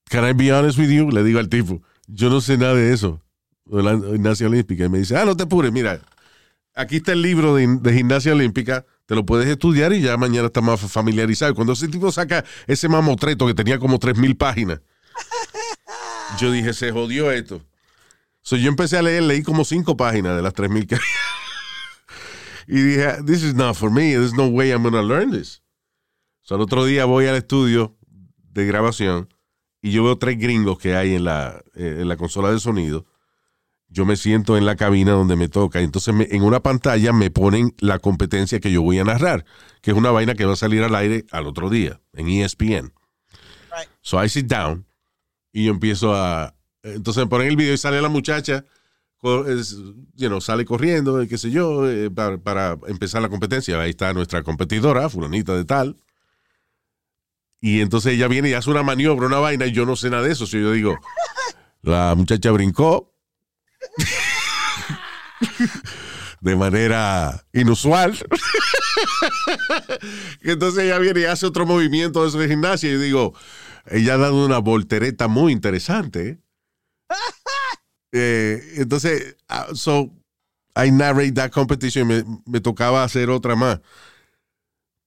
[0.09, 1.09] Can I be honest with you?
[1.09, 3.21] Le digo al tipo, yo no sé nada de eso,
[3.63, 4.83] de la gimnasia olímpica.
[4.83, 6.01] Y me dice, ah, no te apures, mira,
[6.75, 10.47] aquí está el libro de, de gimnasia olímpica, te lo puedes estudiar y ya mañana
[10.47, 11.55] está más familiarizado.
[11.55, 14.81] Cuando ese tipo saca ese mamotreto que tenía como 3.000 páginas,
[16.39, 17.61] yo dije, se jodió esto.
[18.41, 20.97] So, yo empecé a leer, leí como cinco páginas de las 3.000 que
[22.67, 25.63] Y dije, this is not for me, there's no way I'm gonna learn this.
[26.41, 27.97] So, al otro día voy al estudio
[28.51, 29.33] de grabación
[29.81, 33.05] y yo veo tres gringos que hay en la, eh, en la consola de sonido.
[33.97, 35.81] Yo me siento en la cabina donde me toca.
[35.81, 39.43] Entonces me- en una pantalla me ponen la competencia que yo voy a narrar,
[39.81, 42.93] que es una vaina que va a salir al aire al otro día en ESPN.
[43.71, 43.89] Right.
[44.01, 44.85] So I sit down
[45.51, 46.53] y yo empiezo a...
[46.83, 48.65] Entonces me ponen el video y sale la muchacha,
[49.47, 49.75] es,
[50.13, 53.81] you know, sale corriendo, qué sé yo, eh, para, para empezar la competencia.
[53.81, 55.97] Ahí está nuestra competidora, fulanita de tal.
[57.59, 60.21] Y entonces ella viene y hace una maniobra, una vaina, y yo no sé nada
[60.21, 60.45] de eso.
[60.45, 60.95] So yo digo,
[61.81, 63.11] la muchacha brincó
[66.41, 68.17] de manera inusual.
[70.41, 72.91] Entonces ella viene y hace otro movimiento de de gimnasia.
[72.91, 73.33] Y digo,
[73.87, 76.39] ella ha dado una voltereta muy interesante.
[78.11, 78.61] ¿eh?
[78.77, 80.13] Entonces, ah, so
[80.75, 82.07] I narrate that competition.
[82.07, 83.81] Me, me tocaba hacer otra más.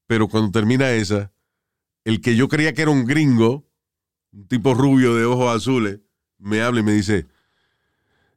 [0.07, 1.33] Pero cuando termina esa,
[2.05, 3.65] el que yo creía que era un gringo,
[4.33, 6.01] un tipo rubio de ojos azules,
[6.39, 7.27] me habla y me dice,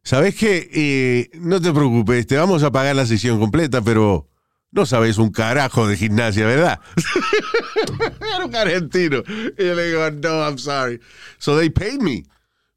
[0.04, 0.70] ¿sabes qué?
[0.74, 4.30] Eh, no te preocupes, te vamos a pagar la sesión completa, pero
[4.72, 6.80] no sabes un carajo de gimnasia, ¿verdad?
[8.36, 9.24] era un argentino.
[9.58, 11.00] Y yo le digo, no, I'm sorry.
[11.38, 12.24] So they paid me.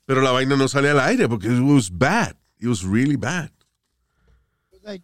[0.04, 2.36] Pero la vaina no sale al aire porque it was bad.
[2.60, 3.50] It was really bad.
[4.82, 5.02] Like,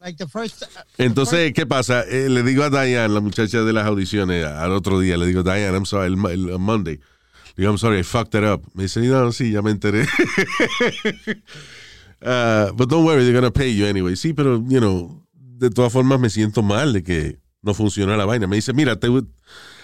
[0.00, 0.62] like the first.
[0.62, 0.66] uh,
[0.98, 2.02] Entonces, ¿qué pasa?
[2.08, 5.42] Eh, le digo a Diane, la muchacha de las audiciones, al otro día, le digo,
[5.42, 7.00] Diane, I'm sorry, el, el Monday.
[7.56, 8.62] Digo, I'm sorry, I fucked it up.
[8.74, 10.06] Me dice, no, sí, ya me enteré.
[12.20, 14.16] Uh, but don't worry, they're gonna pay you anyway.
[14.16, 18.24] Sí, pero, you know, de todas formas me siento mal de que no funciona la
[18.24, 18.46] vaina.
[18.46, 18.98] Me dice, mira,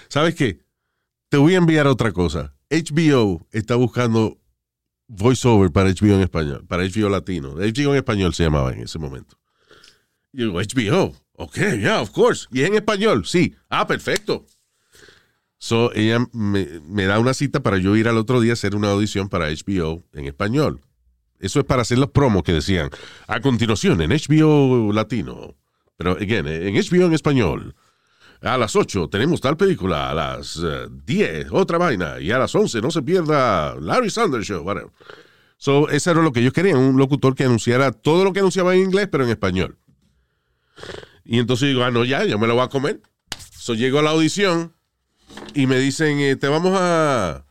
[0.08, 0.60] ¿sabes qué?
[1.28, 2.54] Te voy a enviar otra cosa.
[2.70, 4.38] HBO está buscando
[5.06, 7.54] voiceover para HBO en español, para HBO latino.
[7.54, 9.38] HBO en español se llamaba en ese momento.
[10.32, 11.14] Y digo, HBO.
[11.32, 12.46] Ok, yeah, of course.
[12.52, 13.24] ¿Y es en español?
[13.24, 13.54] Sí.
[13.68, 14.44] Ah, perfecto.
[15.62, 18.92] So, ella me, da una cita para yo ir al otro día a hacer una
[18.92, 20.80] audición para HBO en español.
[21.38, 22.88] Eso es para hacer los promos que decían,
[23.26, 25.54] a continuación, en HBO latino.
[25.98, 27.74] Pero, again, en HBO en español.
[28.40, 32.54] A las 8 tenemos tal película, a las eh, 10 otra vaina, y a las
[32.54, 34.62] 11 no se pierda Larry Sanders Show.
[34.62, 34.90] whatever.
[35.58, 38.74] So, eso era lo que ellos querían, un locutor que anunciara todo lo que anunciaba
[38.74, 39.76] en inglés, pero en español.
[41.22, 43.02] Y entonces digo, ah, no, ya, ya me lo voy a comer.
[43.58, 44.72] So, llego a la audición
[45.54, 47.44] y me dicen, eh, te vamos a,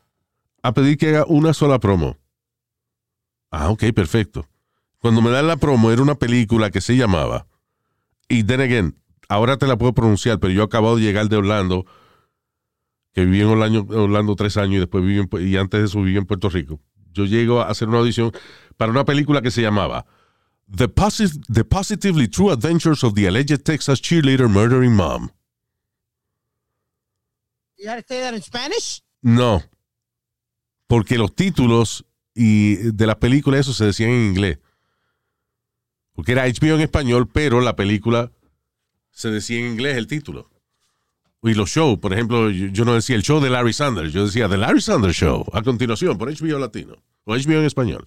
[0.63, 2.17] a pedir que haga una sola promo.
[3.51, 4.47] Ah, ok, perfecto.
[4.99, 7.47] Cuando me dan la promo, era una película que se llamaba
[8.27, 8.95] Y then again,
[9.27, 11.85] ahora te la puedo pronunciar, pero yo acabo de llegar de Orlando,
[13.13, 16.17] que viví en Orlando, tres años y después viví en y antes de eso viví
[16.17, 16.79] en Puerto Rico.
[17.11, 18.31] Yo llego a hacer una audición
[18.77, 20.05] para una película que se llamaba
[20.75, 25.29] The Positively True Adventures of the Alleged Texas Cheerleader Murdering Mom.
[27.79, 29.01] You gotta say that in Spanish?
[29.21, 29.63] No,
[30.87, 32.05] porque los títulos
[32.35, 34.59] y de las películas eso se decían en inglés.
[36.13, 38.31] Porque era HBO en español, pero la película
[39.11, 40.49] se decía en inglés el título.
[41.41, 44.25] Y los shows, por ejemplo, yo, yo no decía el show de Larry Sanders, yo
[44.25, 48.05] decía The Larry Sanders Show, a continuación, por HBO Latino, o HBO en español.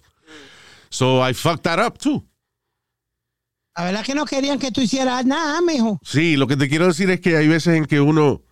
[0.89, 2.23] So I fucked that up too.
[3.75, 5.99] La verdad que no querían que tú hicieras nada, mijo.
[6.03, 8.43] Sí, lo que te quiero decir es que hay veces en que uno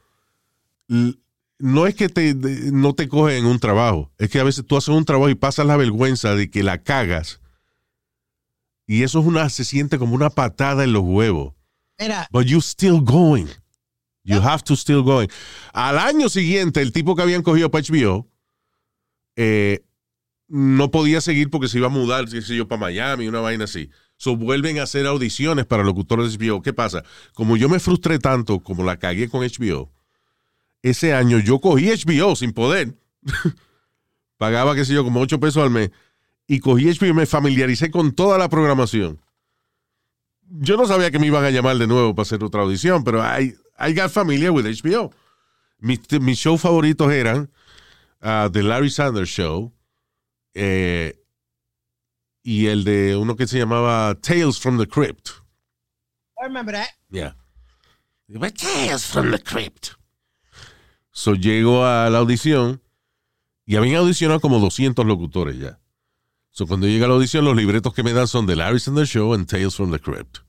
[1.59, 4.65] no es que te, de- no te coge en un trabajo, es que a veces
[4.65, 7.39] tú haces un trabajo y pasas la vergüenza de que la cagas
[8.87, 11.53] y eso es una se siente como una patada en los huevos.
[11.99, 13.47] Mira, But you still going.
[14.23, 15.27] You have to still going.
[15.73, 18.27] Al año siguiente, el tipo que habían cogido para HBO
[19.35, 19.83] eh,
[20.47, 23.63] no podía seguir porque se iba a mudar, qué sé yo, para Miami, una vaina
[23.63, 23.89] así.
[24.17, 26.61] So vuelven a hacer audiciones para locutores de HBO.
[26.61, 27.03] ¿Qué pasa?
[27.33, 29.89] Como yo me frustré tanto, como la cagué con HBO,
[30.83, 32.95] ese año yo cogí HBO sin poder.
[34.37, 35.91] Pagaba, qué sé yo, como 8 pesos al mes.
[36.47, 39.19] Y cogí HBO y me familiaricé con toda la programación
[40.51, 43.21] yo no sabía que me iban a llamar de nuevo para hacer otra audición, pero
[43.23, 45.13] I, I got familiar with HBO.
[45.79, 47.49] Mis, mis shows favoritos eran
[48.21, 49.73] uh, The Larry Sanders Show
[50.53, 51.17] eh,
[52.43, 55.29] y el de uno que se llamaba Tales from the Crypt.
[56.37, 56.89] I remember that.
[57.09, 57.33] Yeah.
[58.55, 59.95] Tales from the Crypt.
[61.11, 62.81] So llego a la audición
[63.65, 65.79] y habían audicionado como 200 locutores ya.
[66.51, 69.09] So cuando llega a la audición, los libretos que me dan son The Larry Sanders
[69.09, 70.39] Show and Tales from the Crypt.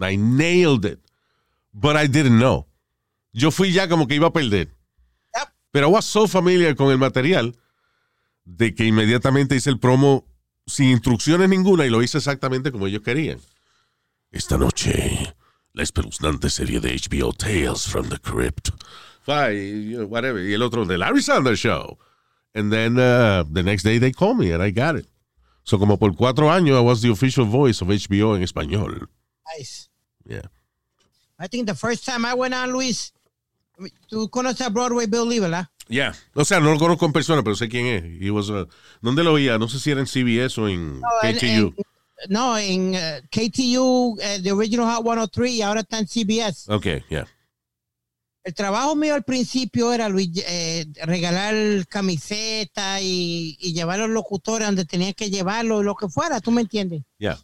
[0.00, 1.00] I nailed it.
[1.72, 2.66] But I didn't know.
[3.32, 4.68] Yo fui ya como que iba a perder.
[5.34, 5.48] Yep.
[5.70, 7.56] Pero I was so familiar con el material
[8.44, 10.24] de que inmediatamente hice el promo
[10.66, 13.40] sin instrucciones ninguna y lo hice exactamente como ellos querían.
[14.30, 15.34] Esta noche,
[15.72, 18.70] la espeluznante serie de HBO Tales from the Crypt.
[19.28, 20.40] Fine, you know, whatever.
[20.40, 21.98] Y el otro, The Larry Sanders Show.
[22.54, 25.06] And then uh, the next day they call me and I got it.
[25.64, 29.06] So como por cuatro años I was the official voice of HBO en español.
[29.58, 29.90] Nice.
[30.26, 30.46] Yeah.
[31.38, 33.12] I think the first time I went on, Luis,
[34.10, 35.68] tú conoces a Broadway Bill Lee, ¿verdad?
[35.88, 36.14] Yeah.
[36.34, 38.02] O sea, no lo conozco en persona, pero sé quién es.
[38.22, 38.66] He was, uh,
[39.02, 39.58] ¿Dónde lo oía?
[39.58, 41.74] No sé si era en CBS o en en- KTU.
[41.76, 41.84] en-
[42.30, 46.72] no, en eh, KTU, eh, The Original Hot 103, y ahora está en CBS.
[46.72, 47.26] Okay, yeah.
[48.48, 54.14] El trabajo mío al principio era, Luis, eh, regalar camisetas y, y llevar a los
[54.14, 57.02] locutores donde tenían que llevarlo, lo que fuera, ¿tú me entiendes?
[57.18, 57.38] Yeah.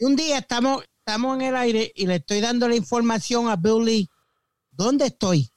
[0.00, 3.54] Y un día estamos, estamos en el aire y le estoy dando la información a
[3.54, 4.10] Bill Lee.
[4.72, 5.48] ¿Dónde estoy?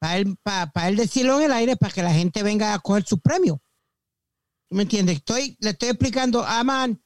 [0.00, 2.80] Para él, pa- pa él decirlo en el aire para que la gente venga a
[2.80, 3.62] coger su premio.
[4.68, 5.18] ¿Tú me entiendes?
[5.18, 7.00] Estoy, le estoy explicando, I'm on.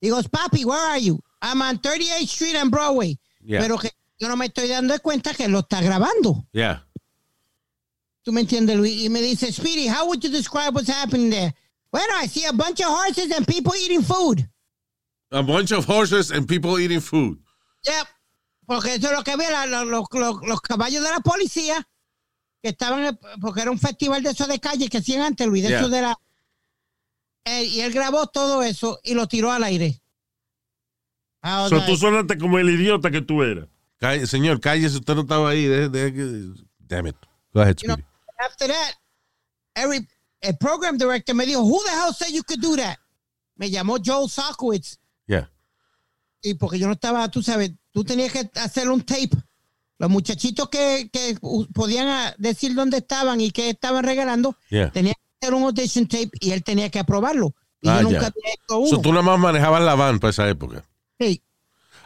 [0.00, 1.18] Digo, papi, where are you?
[1.42, 3.18] I'm on 38th Street and Broadway.
[3.40, 3.58] Yeah.
[3.60, 3.90] Pero que
[4.24, 6.46] yo no me estoy dando cuenta que lo está grabando.
[6.52, 6.86] Yeah.
[8.22, 9.02] ¿Tú me entiendes, Luis?
[9.02, 11.54] Y me dice, Speedy, how would you describe what's happening there?
[11.92, 14.48] Bueno, I see a bunch of horses and people eating food.
[15.30, 17.38] A bunch of horses and people eating food.
[17.84, 18.06] Yep.
[18.66, 21.86] Porque eso es lo que ve la- la- los, los- los caballos de la policía
[22.62, 25.68] que estaban, porque era un festival de eso de calle que hacían antes, Luis, de
[25.68, 25.80] Yeah.
[25.80, 26.16] eso de la.
[27.44, 30.00] Eh, y él grabó todo eso y lo tiró al aire.
[31.42, 33.68] I was So, tú sonaste como el idiota que tú eras.
[34.00, 35.64] Calle- señor, cállese, usted no estaba ahí.
[35.92, 37.16] Que- damn it.
[37.52, 38.08] Go ahead, you know, Speedy.
[38.38, 38.94] after that,
[39.74, 40.06] every,
[40.40, 42.98] el program director me dijo, who the hell said you could do that?
[43.56, 44.98] Me llamó Joel Sockowitz.
[45.26, 45.48] Yeah.
[46.42, 49.30] y porque yo no estaba, tú sabes, tú tenías que hacer un tape.
[49.96, 51.38] Los muchachitos que, que
[51.72, 54.90] podían ah, decir dónde estaban y qué estaban regalando, Yeah.
[54.90, 57.54] tenían que hacer un audition tape y él tenía que aprobarlo.
[57.80, 58.88] Y Ah, yo nunca había hecho uno.
[58.90, 60.84] So, tú nada más manejabas la van para esa época.
[61.18, 61.42] Sí.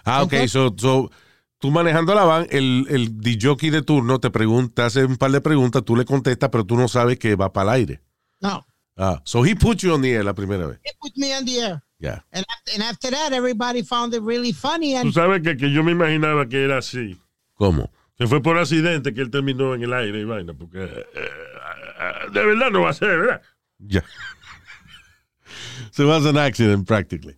[0.04, 0.32] Ah, ok.
[0.34, 1.10] Entonces- So, so,
[1.58, 5.40] tú manejando la van, el, el jockey de turno te pregunta, hace un par de
[5.40, 8.00] preguntas, tú le contestas, pero tú no sabes que va para el aire.
[8.40, 8.64] No.
[8.96, 10.80] Ah, so he put you on the air la primera vez.
[10.84, 11.82] It put me on the air.
[12.00, 12.22] Yeah.
[12.32, 14.94] And after, and after that, everybody found it really funny.
[14.94, 17.16] Tú And sabes que, que yo me imaginaba que era así.
[17.54, 17.90] ¿Cómo?
[18.16, 20.52] Que fue por accidente que él terminó en el aire y vaina.
[20.52, 23.42] Porque eh, eh, de verdad no va a ser, ¿verdad?
[23.86, 24.02] Yeah.
[25.92, 27.37] so it was an accident practically.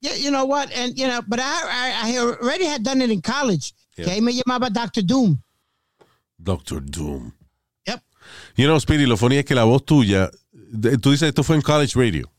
[0.00, 0.70] Yeah, you know what?
[0.74, 3.72] And, you know, but I, I, I already had done it in college.
[3.96, 4.04] Yeah.
[4.06, 5.02] Que ahí me llamaba Dr.
[5.02, 5.38] Doom.
[6.40, 7.32] Doctor Doom.
[7.86, 8.00] Yep.
[8.56, 11.56] You know, Speedy, lo funny es que la voz tuya, de- tú dices esto fue
[11.56, 12.30] en college radio,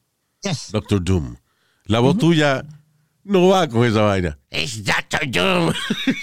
[0.41, 0.71] Yes.
[0.71, 1.35] Doctor Doom.
[1.85, 2.19] La voz mm-hmm.
[2.19, 2.63] tuya
[3.25, 4.37] No va con esa vaina.
[4.49, 5.25] It's Dr.
[5.29, 5.73] Doom.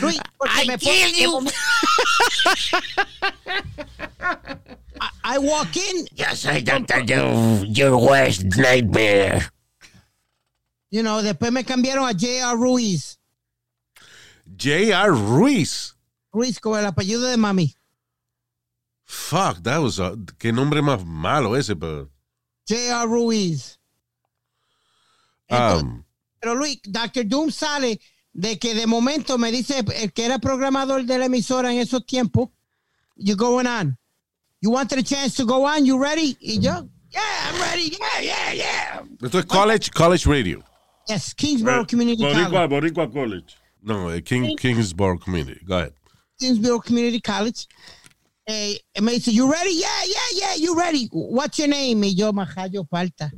[0.00, 1.50] Luis, porque I me kill pone- you.
[5.00, 7.02] I, I walk in, Yo soy Dr.
[7.04, 9.50] Doom, your worst nightmare.
[10.90, 12.56] You know, después me cambiaron a J.R.
[12.56, 13.18] Ruiz.
[14.56, 15.12] J.R.
[15.12, 15.94] Ruiz.
[16.32, 17.74] Ruiz con el apellido de mami.
[19.04, 22.10] Fuck, that was a, qué nombre más malo ese, pero.
[22.68, 23.06] J.R.
[23.06, 23.78] Ruiz.
[25.48, 26.04] Um,
[26.40, 27.24] Pero Luis, Dr.
[27.24, 28.00] Doom sale
[28.32, 32.04] de que de momento me dice el que era programador de la emisora en esos
[32.04, 32.50] tiempos,
[33.16, 33.96] you going on.
[34.60, 36.36] You wanted a chance to go on, you ready?
[36.40, 39.02] Y yo, yeah, I'm ready, yeah, yeah, yeah.
[39.22, 40.62] esto es college, college radio.
[41.08, 42.70] Yes, Kingsborough Community Boricua, College.
[42.70, 43.56] Boricua College.
[43.82, 45.60] No, eh, King, Kingsborough Community.
[45.64, 45.92] Go ahead.
[46.40, 47.66] Kingsborough Community College.
[48.48, 49.70] Eh, y me dice, you ready?
[49.74, 51.08] Yeah, yeah, yeah, you ready.
[51.12, 52.02] What's your name?
[52.04, 53.30] Y yo, Majayo Palta.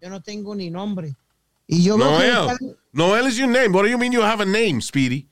[0.00, 1.14] Yo no tengo ni nombre.
[1.68, 2.56] Y yo Noel.
[2.92, 3.72] Noel is your name.
[3.72, 5.28] What do you mean you have a name, Speedy?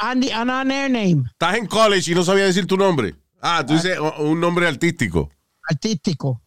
[0.00, 3.14] on, the, on, on air name, Estás en college y no sabía decir tu nombre.
[3.40, 5.30] Ah, tú dices o- un nombre artístico.
[5.70, 6.40] artístico.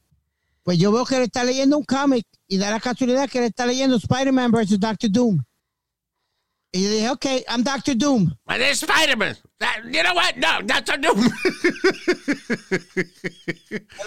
[0.64, 3.46] Pues yo veo que él está leyendo un cómic y da la casualidad que él
[3.46, 5.40] está leyendo Spider-Man versus Doctor Doom.
[6.72, 8.26] Y yo dije, ok, I'm Doctor Doom.
[8.46, 9.38] But there's Spider-Man.
[9.90, 10.38] You know what?
[10.38, 10.98] No, Dr.
[10.98, 11.18] Doom.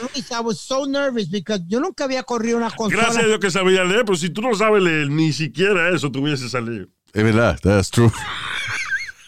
[0.02, 3.02] Luis, I was so nervous because yo nunca había corrido una consola.
[3.02, 6.12] Gracias a Dios que sabía leer, pero si tú no sabes leer, ni siquiera eso
[6.12, 6.86] tuviese salido.
[7.12, 8.12] Es verdad, that's true.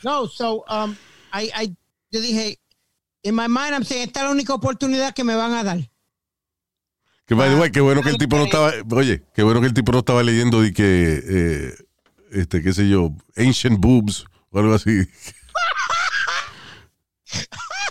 [0.04, 0.96] No, so, um,
[1.32, 1.76] I, I,
[2.10, 2.60] yo dije,
[3.24, 5.78] in my mind, I'm saying, esta es la única oportunidad que me van a dar.
[7.26, 9.66] Que by the way, qué bueno que el tipo no estaba, oye, qué bueno que
[9.68, 11.74] el tipo no estaba leyendo de que, eh,
[12.32, 14.90] este, qué sé yo, Ancient Boobs o algo así.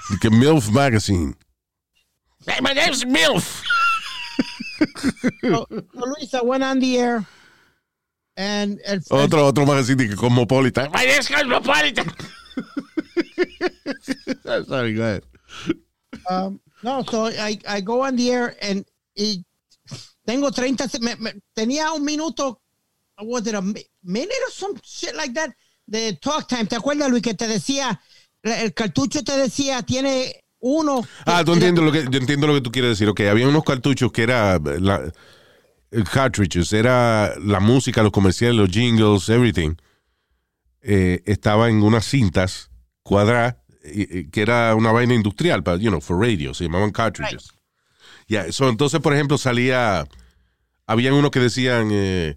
[0.10, 1.36] De que MILF Magazine.
[2.46, 3.62] Hey, my name's MILF.
[5.42, 7.26] So, so Luis, I went on the air.
[8.36, 10.90] And el- Otro, otro magazine de que Cosmopolitan.
[10.92, 12.12] My name's Cosmopolitan.
[14.68, 15.24] Sorry, go ahead.
[16.30, 19.46] Um, no, so I, I go on the air and y
[20.26, 22.62] tengo 30, se- me- me- tenía un minuto,
[23.20, 25.52] was it a mi- minute or some shit like that,
[25.86, 26.66] de talk time.
[26.66, 28.00] ¿Te acuerdas, Luis, que te decía,
[28.44, 31.06] el cartucho te decía, tiene uno.
[31.26, 33.10] Ah, tú entiendes lo que, yo entiendo lo que tú quieres decir.
[33.10, 35.12] Ok, había unos cartuchos que era la,
[36.12, 39.76] cartridges, era la música, los comerciales, los jingles, everything.
[40.82, 42.72] Eh, estaba en unas cintas
[43.04, 47.50] cuadradas que era una vaina industrial, para, you know, for radio, se llamaban cartridges.
[48.32, 50.08] Ya, so, entonces, por ejemplo, salía,
[50.88, 52.34] habían unos que decían eh,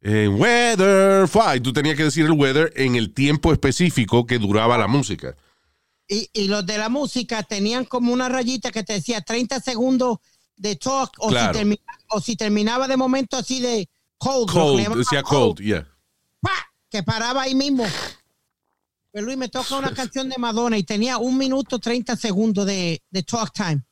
[0.00, 4.78] eh, weather, fly, tú tenías que decir el weather en el tiempo específico que duraba
[4.78, 5.34] la música.
[6.06, 10.18] Y, y los de la música tenían como una rayita que te decía 30 segundos
[10.56, 11.52] de talk o, Claro.
[11.54, 13.88] si, termina- o si terminaba de momento así de
[14.18, 14.48] cold.
[14.48, 15.88] Cold, decía cold, yeah.
[16.40, 16.52] ¡pa!
[16.88, 17.84] que paraba ahí mismo.
[19.10, 23.02] Pero Luis me toca una canción de Madonna y tenía un minuto 30 segundos de,
[23.10, 23.82] de talk time.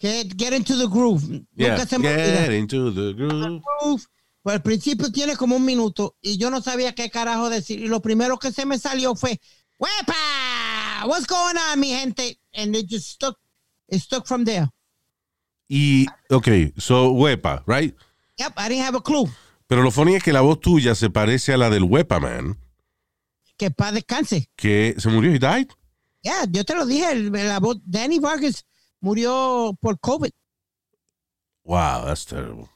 [0.00, 1.22] Que Get into the groove.
[1.54, 1.76] Yeah.
[1.76, 2.46] Nunca se me olvida.
[2.46, 3.62] Get into the groove.
[3.80, 4.06] Groove.
[4.42, 7.78] Pues al principio tiene como un minuto y yo no sabía qué carajo decir.
[7.80, 9.38] Y lo primero que se me salió fue,
[9.78, 11.06] ¡Wepa!
[11.06, 12.40] What's going on, mi gente?
[12.54, 13.36] And it just stuck,
[13.88, 14.70] it stuck from there.
[15.68, 16.48] Y, ok,
[16.78, 17.94] so, Wepa, right?
[18.38, 19.28] Yep, I didn't have a clue.
[19.66, 22.58] Pero lo funny es que la voz tuya se parece a la del Wepa Man,
[23.58, 24.48] Que para descanse.
[24.56, 25.68] que se murió y died.
[26.22, 28.64] Ya, yo te lo dije, la voz, Danny Vargas
[29.00, 30.30] murió por COVID.
[31.64, 32.68] Wow, that's terrible.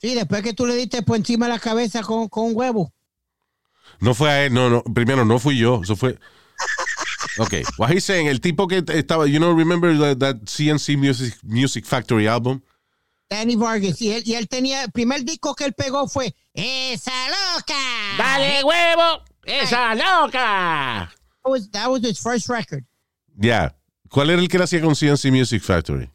[0.00, 2.92] Sí, después que tú le diste por encima de la cabeza con, con un huevo.
[4.00, 6.18] No fue a él, no, no, primero no fui yo, eso fue...
[7.38, 11.34] Ok, what he's saying, el tipo que estaba, you know, remember that, that CNC Music,
[11.42, 12.62] Music Factory album?
[13.28, 14.00] Danny Vargas.
[14.00, 17.74] Y él, y él tenía, el primer disco que él pegó fue Esa loca.
[18.16, 19.22] Dale huevo.
[19.44, 21.12] Esa loca.
[21.44, 22.84] That was, that was his first record.
[23.38, 23.75] Yeah.
[24.10, 26.10] ¿Cuál era el que él hacía con CNC Music Factory?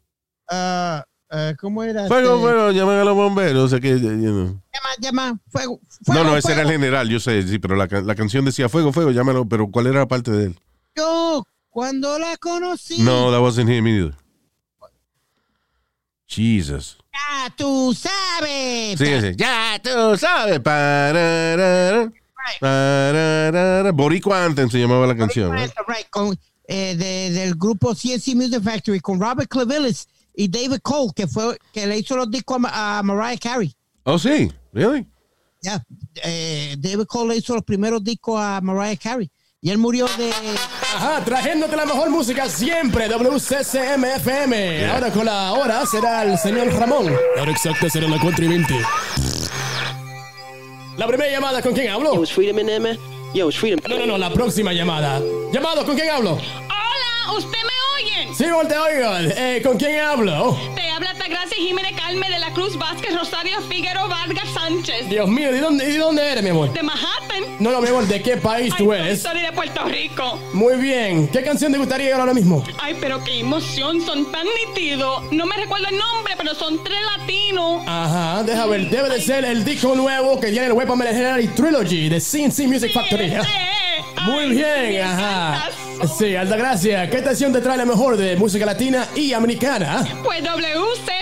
[0.50, 1.00] Uh,
[1.34, 2.06] uh, ¿Cómo era?
[2.08, 4.60] Fuego, Este, fuego, llamen a los bomberos, o sea que, you know.
[4.72, 5.80] Llama, llama, fuego.
[6.06, 8.68] No, fuego, no, ese era el general, yo sé, sí, pero la, la canción decía
[8.68, 10.58] fuego, fuego, llámalo, pero ¿cuál era la parte de él?
[10.96, 14.14] Yo, cuando la conocí, No, that wasn't him either.
[16.26, 16.96] Jesus.
[17.12, 18.98] ya tú sabes.
[18.98, 19.32] Sí, sí.
[19.36, 20.60] Ya tú sabes.
[20.60, 22.10] Pararara,
[22.58, 23.92] pararara.
[23.92, 25.50] Boricua Anthem se llamaba la canción.
[25.50, 25.54] ¿no?
[25.56, 26.38] Right, right, con,
[26.68, 31.58] eh, de- del grupo CNC Music Factory con Robert Clevillis y David Cole, que fue
[31.72, 33.74] que le hizo los discos a, a Mariah Carey.
[34.04, 34.50] Oh, sí.
[34.72, 35.06] Really?
[35.60, 35.84] Ya,
[36.24, 39.30] eh, David Cole le hizo los primeros discos a Mariah Carey.
[39.64, 40.30] Y él murió de.
[40.96, 44.86] Ajá, trayéndote la mejor música siempre, WCCM-FM.
[44.90, 47.12] Ahora con la hora será el señor Ramón.
[47.36, 48.74] La hora exacta será la 4 y 20.
[50.96, 52.14] La primera llamada, ¿con quién hablo?
[52.14, 52.98] Yo, it's Freedom in there, man.
[53.34, 53.80] Yo, Freedom.
[53.88, 55.20] No, no, no, la próxima llamada.
[55.52, 56.32] Llamado, ¿con quién hablo?
[56.32, 58.28] Hola, ¿usted me oye?
[58.34, 59.32] Sí, te oigo.
[59.36, 60.56] Eh, ¿Con quién hablo?
[60.74, 65.08] Te habla Tagracia Jiménez Calme de la Cruz Vázquez Rosario Figueroa Vargas Sánchez.
[65.08, 66.72] Dios mío, ¿de dónde, ¿de dónde eres, mi amor?
[66.72, 67.56] De Manhattan.
[67.58, 69.22] No, no, mi amor, ¿de qué país tú eres?
[69.22, 70.38] Soy de Puerto Rico.
[70.52, 71.28] Muy bien.
[71.28, 72.64] ¿Qué canción te gustaría oír ahora mismo?
[72.80, 75.22] Ay, pero qué emoción, son tan nítidos.
[75.32, 77.82] No me recuerdo el nombre, pero son tres latinos.
[77.86, 78.90] Ajá, deja ver.
[78.90, 82.92] Debe de ser el disco nuevo que tiene el Weapon Legendary Trilogy de CNC Music
[82.92, 83.32] Factory.
[84.24, 85.70] Muy bien, ajá.
[86.08, 90.04] Sí, Altagracia, ¿qué estación te trae la mejor de música latina y americana?
[90.24, 91.12] Pues WCCMFFM.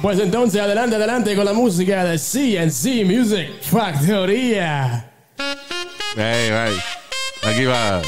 [0.00, 5.10] Pues entonces, adelante, adelante con la música de CNC Music Factoría.
[6.16, 6.80] Hey, hey.
[7.44, 8.00] Aquí va.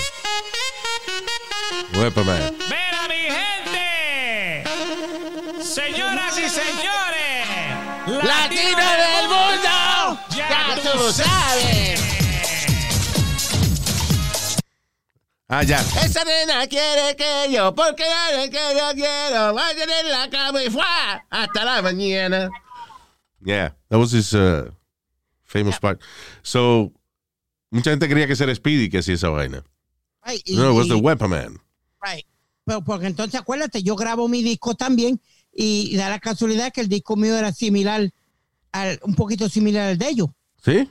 [1.99, 2.57] Weapon Man.
[2.69, 4.65] ¡Mira, mi gente!
[5.63, 7.47] Señoras y señores,
[8.25, 10.21] ¡Latino del mundo!
[10.35, 12.00] ¡Ya tú sabes!
[15.53, 15.81] Ah, ya.
[15.81, 20.71] Esa nena quiere que yo, porque la que yo quiero, vaya en la cama y
[20.71, 20.83] fue
[21.29, 22.49] hasta la mañana.
[23.45, 24.71] Yeah, that was his uh,
[25.45, 26.01] famous part.
[26.45, 26.93] So,
[27.71, 29.65] mucha gente creía que era Speedy que hacía esa vaina.
[30.25, 31.59] Right, y- No, it was the Weapon Man.
[32.01, 32.25] Right.
[32.65, 35.21] Pero porque entonces acuérdate, yo grabo mi disco también
[35.53, 38.09] y da la casualidad que el disco mío era similar,
[38.71, 40.29] al, un poquito similar al de ellos.
[40.65, 40.89] ¿Sí?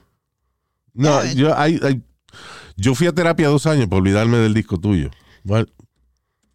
[0.92, 2.02] No, Yeah, yo, I- I-
[2.76, 5.10] yo fui a terapia dos años para olvidarme del disco tuyo.
[5.44, 5.66] What?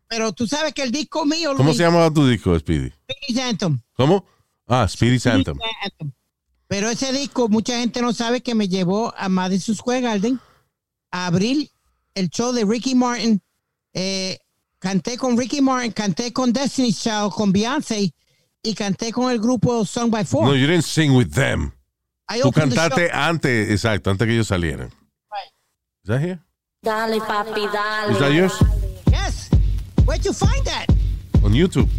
[0.07, 1.53] Pero tú sabes que el disco mío...
[1.55, 2.91] ¿Cómo Luis, se llamaba tu disco, Speedy?
[3.07, 3.81] Spirit Anthem.
[3.93, 4.25] ¿Cómo?
[4.67, 5.57] Ah, Speedy Anthem.
[6.67, 10.39] Pero ese disco, mucha gente no sabe que me llevó a Madison Square Garden
[11.11, 11.69] a abrir
[12.15, 13.41] el show de Ricky Martin.
[13.93, 14.39] Eh,
[14.79, 18.13] canté con Ricky Martin, canté con Destiny's Child, con Beyoncé
[18.63, 20.45] y canté con el grupo Song by Four.
[20.45, 21.71] No, you didn't sing with them.
[22.27, 24.89] I Tú the cantaste antes, exacto, antes que ellos salieran.
[26.05, 26.39] Is that here?
[26.83, 28.11] Dale, papi, dale.
[28.11, 28.63] Is that yours?
[29.09, 29.49] Yes.
[30.05, 30.85] Where'd you find that?
[31.43, 31.89] On YouTube.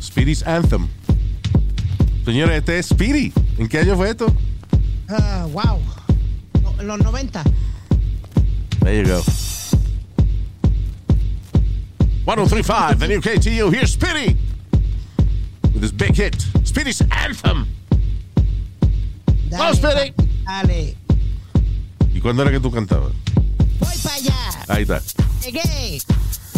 [0.00, 0.88] Speedy's Anthem.
[2.24, 3.34] Señores, este es Speedy.
[3.58, 4.34] ¿En qué año fue esto?
[5.10, 5.78] Ah, wow.
[6.62, 7.44] No, en los 90.
[8.80, 9.20] There you go.
[12.24, 13.70] 1035, the new KTU.
[13.70, 14.38] Here's Speedy
[15.74, 17.66] with his big hit, Speedy's Anthem.
[19.50, 20.14] Dale, Speedy.
[20.48, 21.05] papi, Dale.
[22.26, 23.12] ¿Y cuándo era que tú cantabas?
[23.78, 24.34] Voy para allá.
[24.66, 25.00] Ahí está.
[25.44, 26.02] Llegué.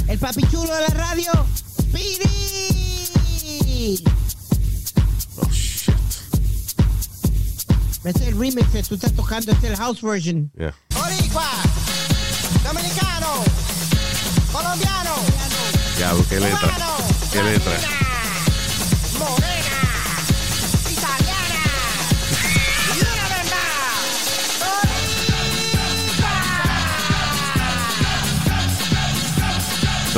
[0.08, 1.30] El papi chulo de la radio.
[1.82, 2.16] Speedy.
[5.36, 5.92] Oh, shit.
[8.02, 9.52] Este es el remix que tú estás tocando.
[9.52, 10.50] Este es el house version.
[10.56, 10.74] Yeah.
[10.88, 11.50] Boricua.
[12.64, 13.44] Dominicano.
[14.50, 15.16] Colombiano.
[15.98, 16.76] Diablo, qué letra.
[17.30, 18.07] Qué letra.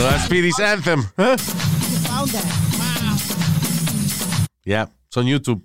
[0.01, 1.05] So that's Speedy's Anthem.
[1.15, 1.37] Huh?
[4.65, 5.61] Yeah, it's on YouTube.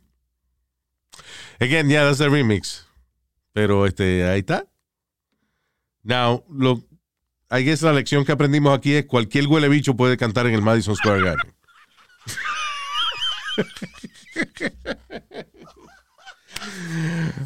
[1.62, 2.84] Again, yeah, that's the remix.
[3.54, 4.68] Pero este, ahí está.
[6.04, 6.84] Now, lo,
[7.50, 10.62] I guess la lección que aprendimos aquí es cualquier huele bicho puede cantar en el
[10.62, 11.54] Madison Square Garden.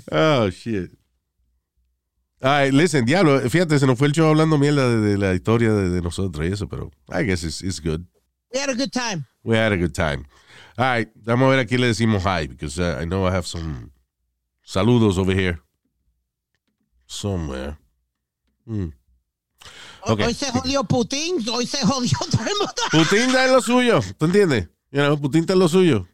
[0.12, 0.99] oh, shit.
[2.42, 5.74] Right, listen, diablo, fíjate, se nos fue el show hablando mierda de, de la historia
[5.74, 8.02] de, de nosotros y eso, pero I guess it's, it's good.
[8.54, 9.26] We had a good time.
[9.44, 10.26] We had a good time.
[10.78, 13.32] All right, vamos a ver a quién le decimos hi, because uh, I know I
[13.32, 13.92] have some
[14.64, 15.60] saludos over here.
[17.06, 17.78] Somewhere.
[18.66, 18.94] Hmm.
[20.06, 20.28] Okay.
[20.28, 21.44] Hoy se jodió Putin.
[21.50, 22.74] Hoy se jodió todo el mundo.
[22.92, 24.70] Putin está en lo suyo, ¿tú entiendes?
[24.92, 26.08] You know, Putin está en lo suyo.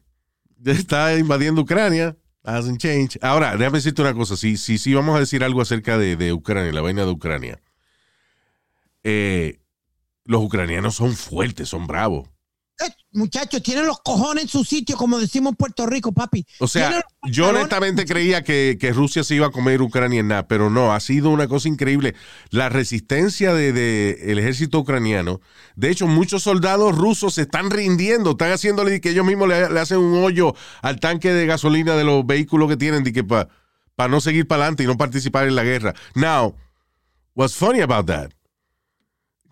[0.64, 2.16] Está invadiendo Ucrania.
[2.46, 3.18] Hasn't changed.
[3.22, 4.36] Ahora, déjame decirte una cosa.
[4.36, 7.60] Si, vamos a decir algo acerca de, de Ucrania, la vaina de Ucrania.
[9.02, 9.58] Eh,
[10.24, 12.28] los ucranianos son fuertes, son bravos.
[12.84, 16.46] Eh, Muchachos, tienen los cojones en su sitio, como decimos en Puerto Rico, papi.
[16.58, 20.46] O sea, yo honestamente creía que, que Rusia se iba a comer Ucrania en nada,
[20.46, 22.14] pero no, ha sido una cosa increíble.
[22.50, 25.40] La resistencia del de, el ejército ucraniano.
[25.76, 29.80] De hecho, muchos soldados rusos se están rindiendo, están haciéndole que ellos mismos le, le
[29.80, 33.02] hacen un hoyo al tanque de gasolina de los vehículos que tienen
[33.94, 35.94] para no seguir para adelante y no participar en la guerra.
[36.14, 36.54] Now,
[37.34, 38.30] what's funny about that?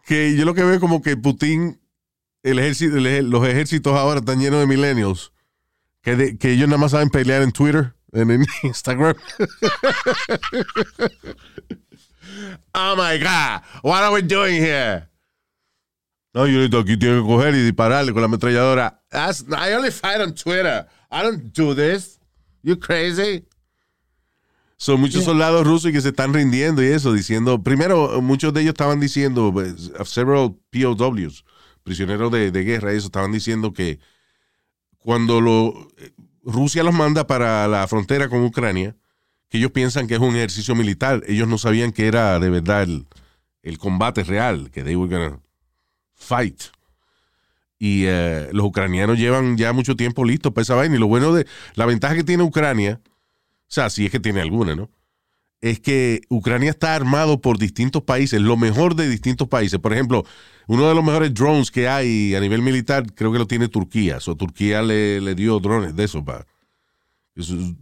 [0.06, 1.80] Que yo lo que veo es como que Putin,
[2.44, 5.32] el ejército, el los ejércitos ahora están llenos de millennials
[6.02, 9.16] que, de- que ellos nada más saben pelear en Twitter, en, en Instagram.
[12.74, 15.08] oh my God, what are we doing here?
[16.34, 19.00] No, yo aquí tengo que coger y dispararle con la ametralladora.
[19.10, 20.86] That's- I only fight on Twitter.
[21.10, 22.18] I don't do this.
[22.62, 23.44] You crazy?
[24.76, 28.72] Son muchos soldados rusos que se están rindiendo y eso, diciendo, primero, muchos de ellos
[28.72, 31.44] estaban diciendo, pues, several POWs,
[31.84, 34.00] prisioneros de, de guerra, eso, estaban diciendo que
[34.98, 35.88] cuando lo,
[36.42, 38.96] Rusia los manda para la frontera con Ucrania,
[39.48, 42.82] que ellos piensan que es un ejercicio militar, ellos no sabían que era de verdad
[42.82, 43.06] el,
[43.62, 45.40] el combate real, que they were gonna
[46.14, 46.62] fight.
[47.78, 50.96] Y eh, los ucranianos llevan ya mucho tiempo listos para esa vaina.
[50.96, 53.10] Y lo bueno de la ventaja que tiene Ucrania, o
[53.68, 54.90] sea, si es que tiene alguna, ¿no?
[55.60, 59.78] Es que Ucrania está armado por distintos países, lo mejor de distintos países.
[59.80, 60.24] Por ejemplo,
[60.66, 64.18] uno de los mejores drones que hay a nivel militar, creo que lo tiene Turquía.
[64.26, 66.46] O Turquía le, le dio drones de esos para.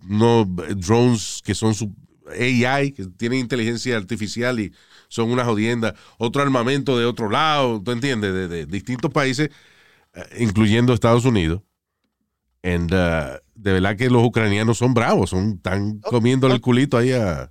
[0.07, 1.95] No drones que son su
[2.29, 4.73] AI, que tienen inteligencia artificial y
[5.09, 5.95] son una jodienda.
[6.19, 8.33] Otro armamento de otro lado, ¿tú entiendes?
[8.33, 9.51] De, de distintos países,
[10.15, 11.63] eh, incluyendo Estados Unidos.
[12.63, 17.13] And, uh, de verdad que los ucranianos son bravos, son están comiendo el culito ahí
[17.13, 17.51] a,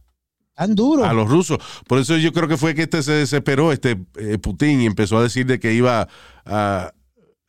[0.54, 1.06] Tan duro.
[1.06, 1.58] a los rusos.
[1.88, 5.18] Por eso yo creo que fue que este se desesperó, este eh, Putin, y empezó
[5.18, 6.08] a decir de que iba
[6.46, 6.92] a,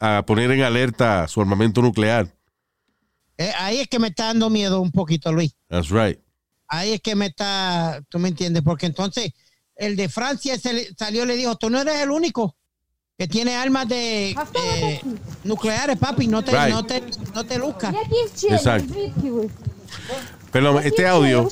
[0.00, 2.28] a poner en alerta su armamento nuclear.
[3.38, 5.54] Eh, ahí es que me está dando miedo un poquito, Luis.
[5.68, 6.18] That's right.
[6.68, 9.32] Ahí es que me está, tú me entiendes, porque entonces
[9.76, 12.56] el de Francia se le- salió y le dijo, tú no eres el único
[13.18, 15.00] que tiene armas de eh,
[15.44, 16.72] nucleares, papi, no te, Right.
[16.74, 17.02] no te,
[17.34, 17.94] no te luzcas.
[18.48, 18.94] Exacto.
[20.52, 21.48] Perdón, este audio.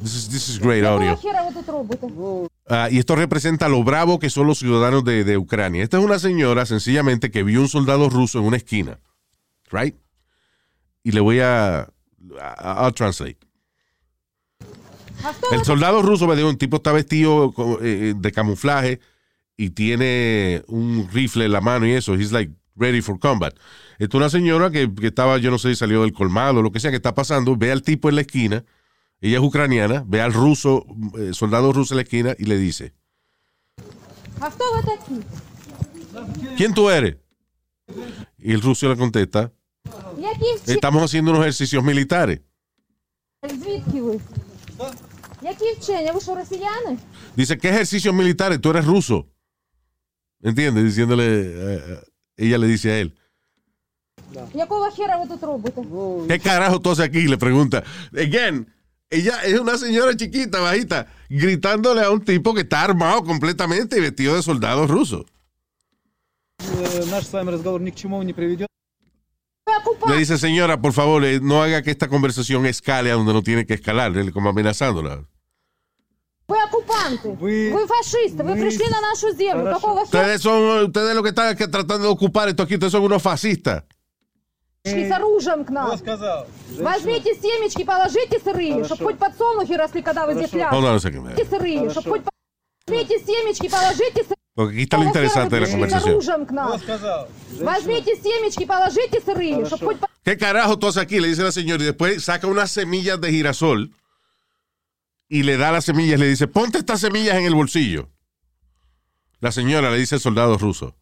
[0.00, 1.18] This is, this is great audio.
[2.68, 5.82] Ah, y esto representa lo bravo que son los ciudadanos de, de, Ucrania.
[5.82, 9.00] Esta es una señora sencillamente que vio un soldado ruso en una esquina.
[9.72, 9.96] Right?
[11.02, 11.88] Y le voy a.
[12.40, 13.38] a I'll translate.
[15.50, 19.00] El soldado ruso, me digo, un tipo está vestido eh, eh, de camuflaje
[19.56, 22.14] y tiene un rifle en la mano y eso.
[22.14, 23.54] He's like ready for combat.
[23.98, 26.80] Esto es una señora que, estaba, yo no sé, salió del colmado o lo que
[26.80, 28.64] sea que está pasando, ve al tipo en la esquina,
[29.20, 30.86] ella es ucraniana, ve al ruso,
[31.18, 32.94] eh, soldado ruso en la esquina y le dice,
[36.56, 37.16] ¿quién tú eres?
[38.38, 39.52] Y el ruso le contesta,
[40.66, 42.40] estamos haciendo unos ejercicios militares.
[47.36, 48.60] Dice, ¿qué ejercicios militares?
[48.60, 49.26] Tú eres ruso.
[50.40, 50.84] ¿Entiendes?
[50.84, 51.24] Diciéndole...
[51.24, 52.00] Eh, eh,
[52.38, 53.14] ella le dice a él.
[56.28, 57.26] ¿Qué carajo tú haces aquí?
[57.26, 57.82] Le pregunta.
[58.12, 58.72] Again,
[59.10, 64.00] ella es una señora chiquita, bajita, gritándole a un tipo que está armado completamente y
[64.00, 65.26] vestido de soldado ruso.
[70.08, 73.42] Le dice, señora, por favor, eh, no haga que esta conversación escale a donde no
[73.42, 75.24] tiene que escalar, como amenazándola.
[76.48, 77.28] Ви окупанти.
[77.40, 78.42] Ви, фашисти.
[78.42, 79.64] Ви прийшли на нашу землю.
[79.64, 82.92] Какого хера Ustedes son, ustedes lo que están que tratando de ocupar esto aquí, ustedes
[82.92, 83.82] son unos fascistas.
[84.82, 85.86] пришли с оружием к нам?
[86.90, 90.80] Возьмите семечки, положите сырыми, чтобы хоть подсолнухи росли, когда вы здесь ляжете.
[90.80, 92.22] Возьмите сырыми, чтобы хоть...
[92.86, 94.36] Возьмите семечки, положите сырыми.
[94.58, 96.14] Porque aquí está lo interesante de la с conversación.
[96.14, 96.68] оружием к нам.
[97.70, 99.98] Возьмите семечки, положите сырыми, чтобы хоть...
[100.24, 101.20] ¿Qué carajo tú haces aquí?
[101.20, 103.80] Le dice la señora y después saca unas semillas de girasol
[105.28, 108.08] y le da las semillas, le dice, ponte estas semillas en el bolsillo.
[109.40, 110.94] La señora le dice al soldado ruso.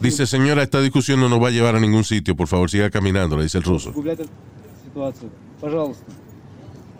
[0.00, 2.90] Dice, señora, esta discusión no nos va a llevar a ningún sitio, por favor, siga
[2.90, 3.92] caminando, le dice el ruso.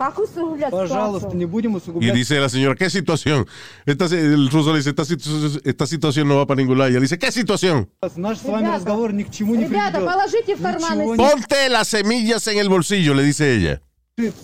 [0.00, 1.38] Как усугублять Пожалуйста, ситуацию?
[1.38, 2.14] не будем Y усугублять.
[2.14, 3.46] dice la señora, ¿qué situación?
[3.86, 6.90] Esta, el ruso le dice, esta, situ- esta situación no va para ningún lado.
[6.90, 7.88] Y ella le dice, ¿qué situación?
[8.16, 10.12] Наш с вами Ребята, разговор ни к чему не Ребята, приведет.
[10.12, 13.80] положите в карманы Ничего не- Ponte las semillas en el bolsillo, le dice ella.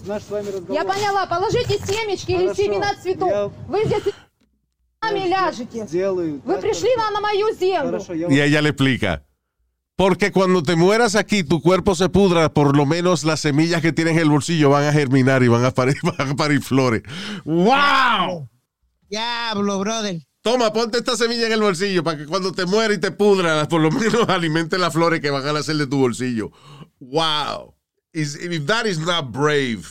[0.06, 0.74] Наш с вами разговор.
[0.74, 2.62] Я поняла, положите семечки или Хорошо.
[2.62, 3.52] семена цветов.
[3.68, 5.86] Вы здесь с нами ляжете.
[5.86, 6.40] Сделаю.
[6.44, 7.86] Вы пришли на, на мою землю.
[7.98, 9.22] Хорошо, я Y ella le explica.
[9.97, 13.91] Porque cuando te mueras aquí, tu cuerpo se pudra, por lo menos las semillas que
[13.91, 17.01] tienes en el bolsillo van a germinar y van a parir, van a parir flores.
[17.45, 18.47] ¡Wow!
[19.09, 20.21] Diablo, brother.
[20.43, 23.67] Toma, ponte esta semilla en el bolsillo para que cuando te mueras y te pudra,
[23.67, 26.51] por lo menos alimente las flores que van a nacer de tu bolsillo.
[26.99, 27.73] ¡Wow!
[28.13, 29.81] Is- if that is not brave,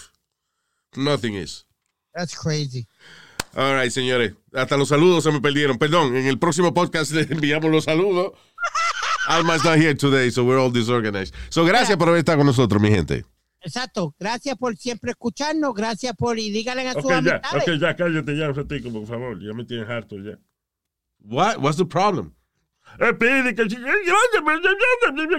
[0.95, 1.67] nothing is.
[2.15, 2.87] That's crazy.
[3.57, 4.35] All right, señores.
[4.55, 5.79] Hasta los saludos se me perdieron.
[5.79, 8.33] Perdón, en el próximo podcast les enviamos los saludos.
[9.29, 11.35] Alma's not here today, so we're all disorganized.
[11.51, 13.25] So, gracias por haber estado con nosotros, mi gente.
[13.67, 14.15] Exacto.
[14.19, 15.75] Gracias por siempre escucharnos.
[15.75, 19.07] Gracias por y díganle a sus Ok, ya, ok, ya, cállate ya un ratico, por
[19.07, 19.41] favor.
[19.41, 20.39] Ya me tienes harto ya.
[21.21, 21.59] What?
[21.59, 22.33] What's the problem?
[23.01, 23.77] Eh, pide que si...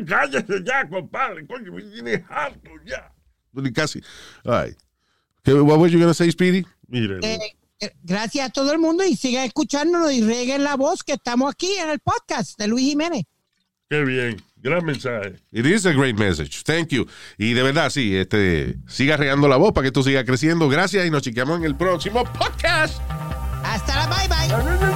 [0.06, 1.48] Cállate ya, compadre.
[1.48, 3.14] Coño, me tienes harto ya.
[3.74, 4.02] Casi.
[4.46, 4.76] All right.
[5.40, 6.66] Okay, what were you going to say, Speedy?
[6.90, 7.20] Mire.
[7.24, 7.40] Eh,
[7.80, 11.52] eh, gracias a todo el mundo y sigan escuchándonos y reguen la voz que estamos
[11.52, 13.24] aquí en el podcast de Luis Jiménez.
[13.90, 14.42] Qué bien.
[14.62, 15.36] Gran mensaje.
[15.52, 16.64] It is a great message.
[16.64, 17.06] Thank you.
[17.38, 20.68] Y de verdad, sí, este, siga regando la voz para que esto siga creciendo.
[20.68, 23.00] Gracias y nos chequeamos en el próximo podcast.
[23.64, 24.96] Hasta la bye bye.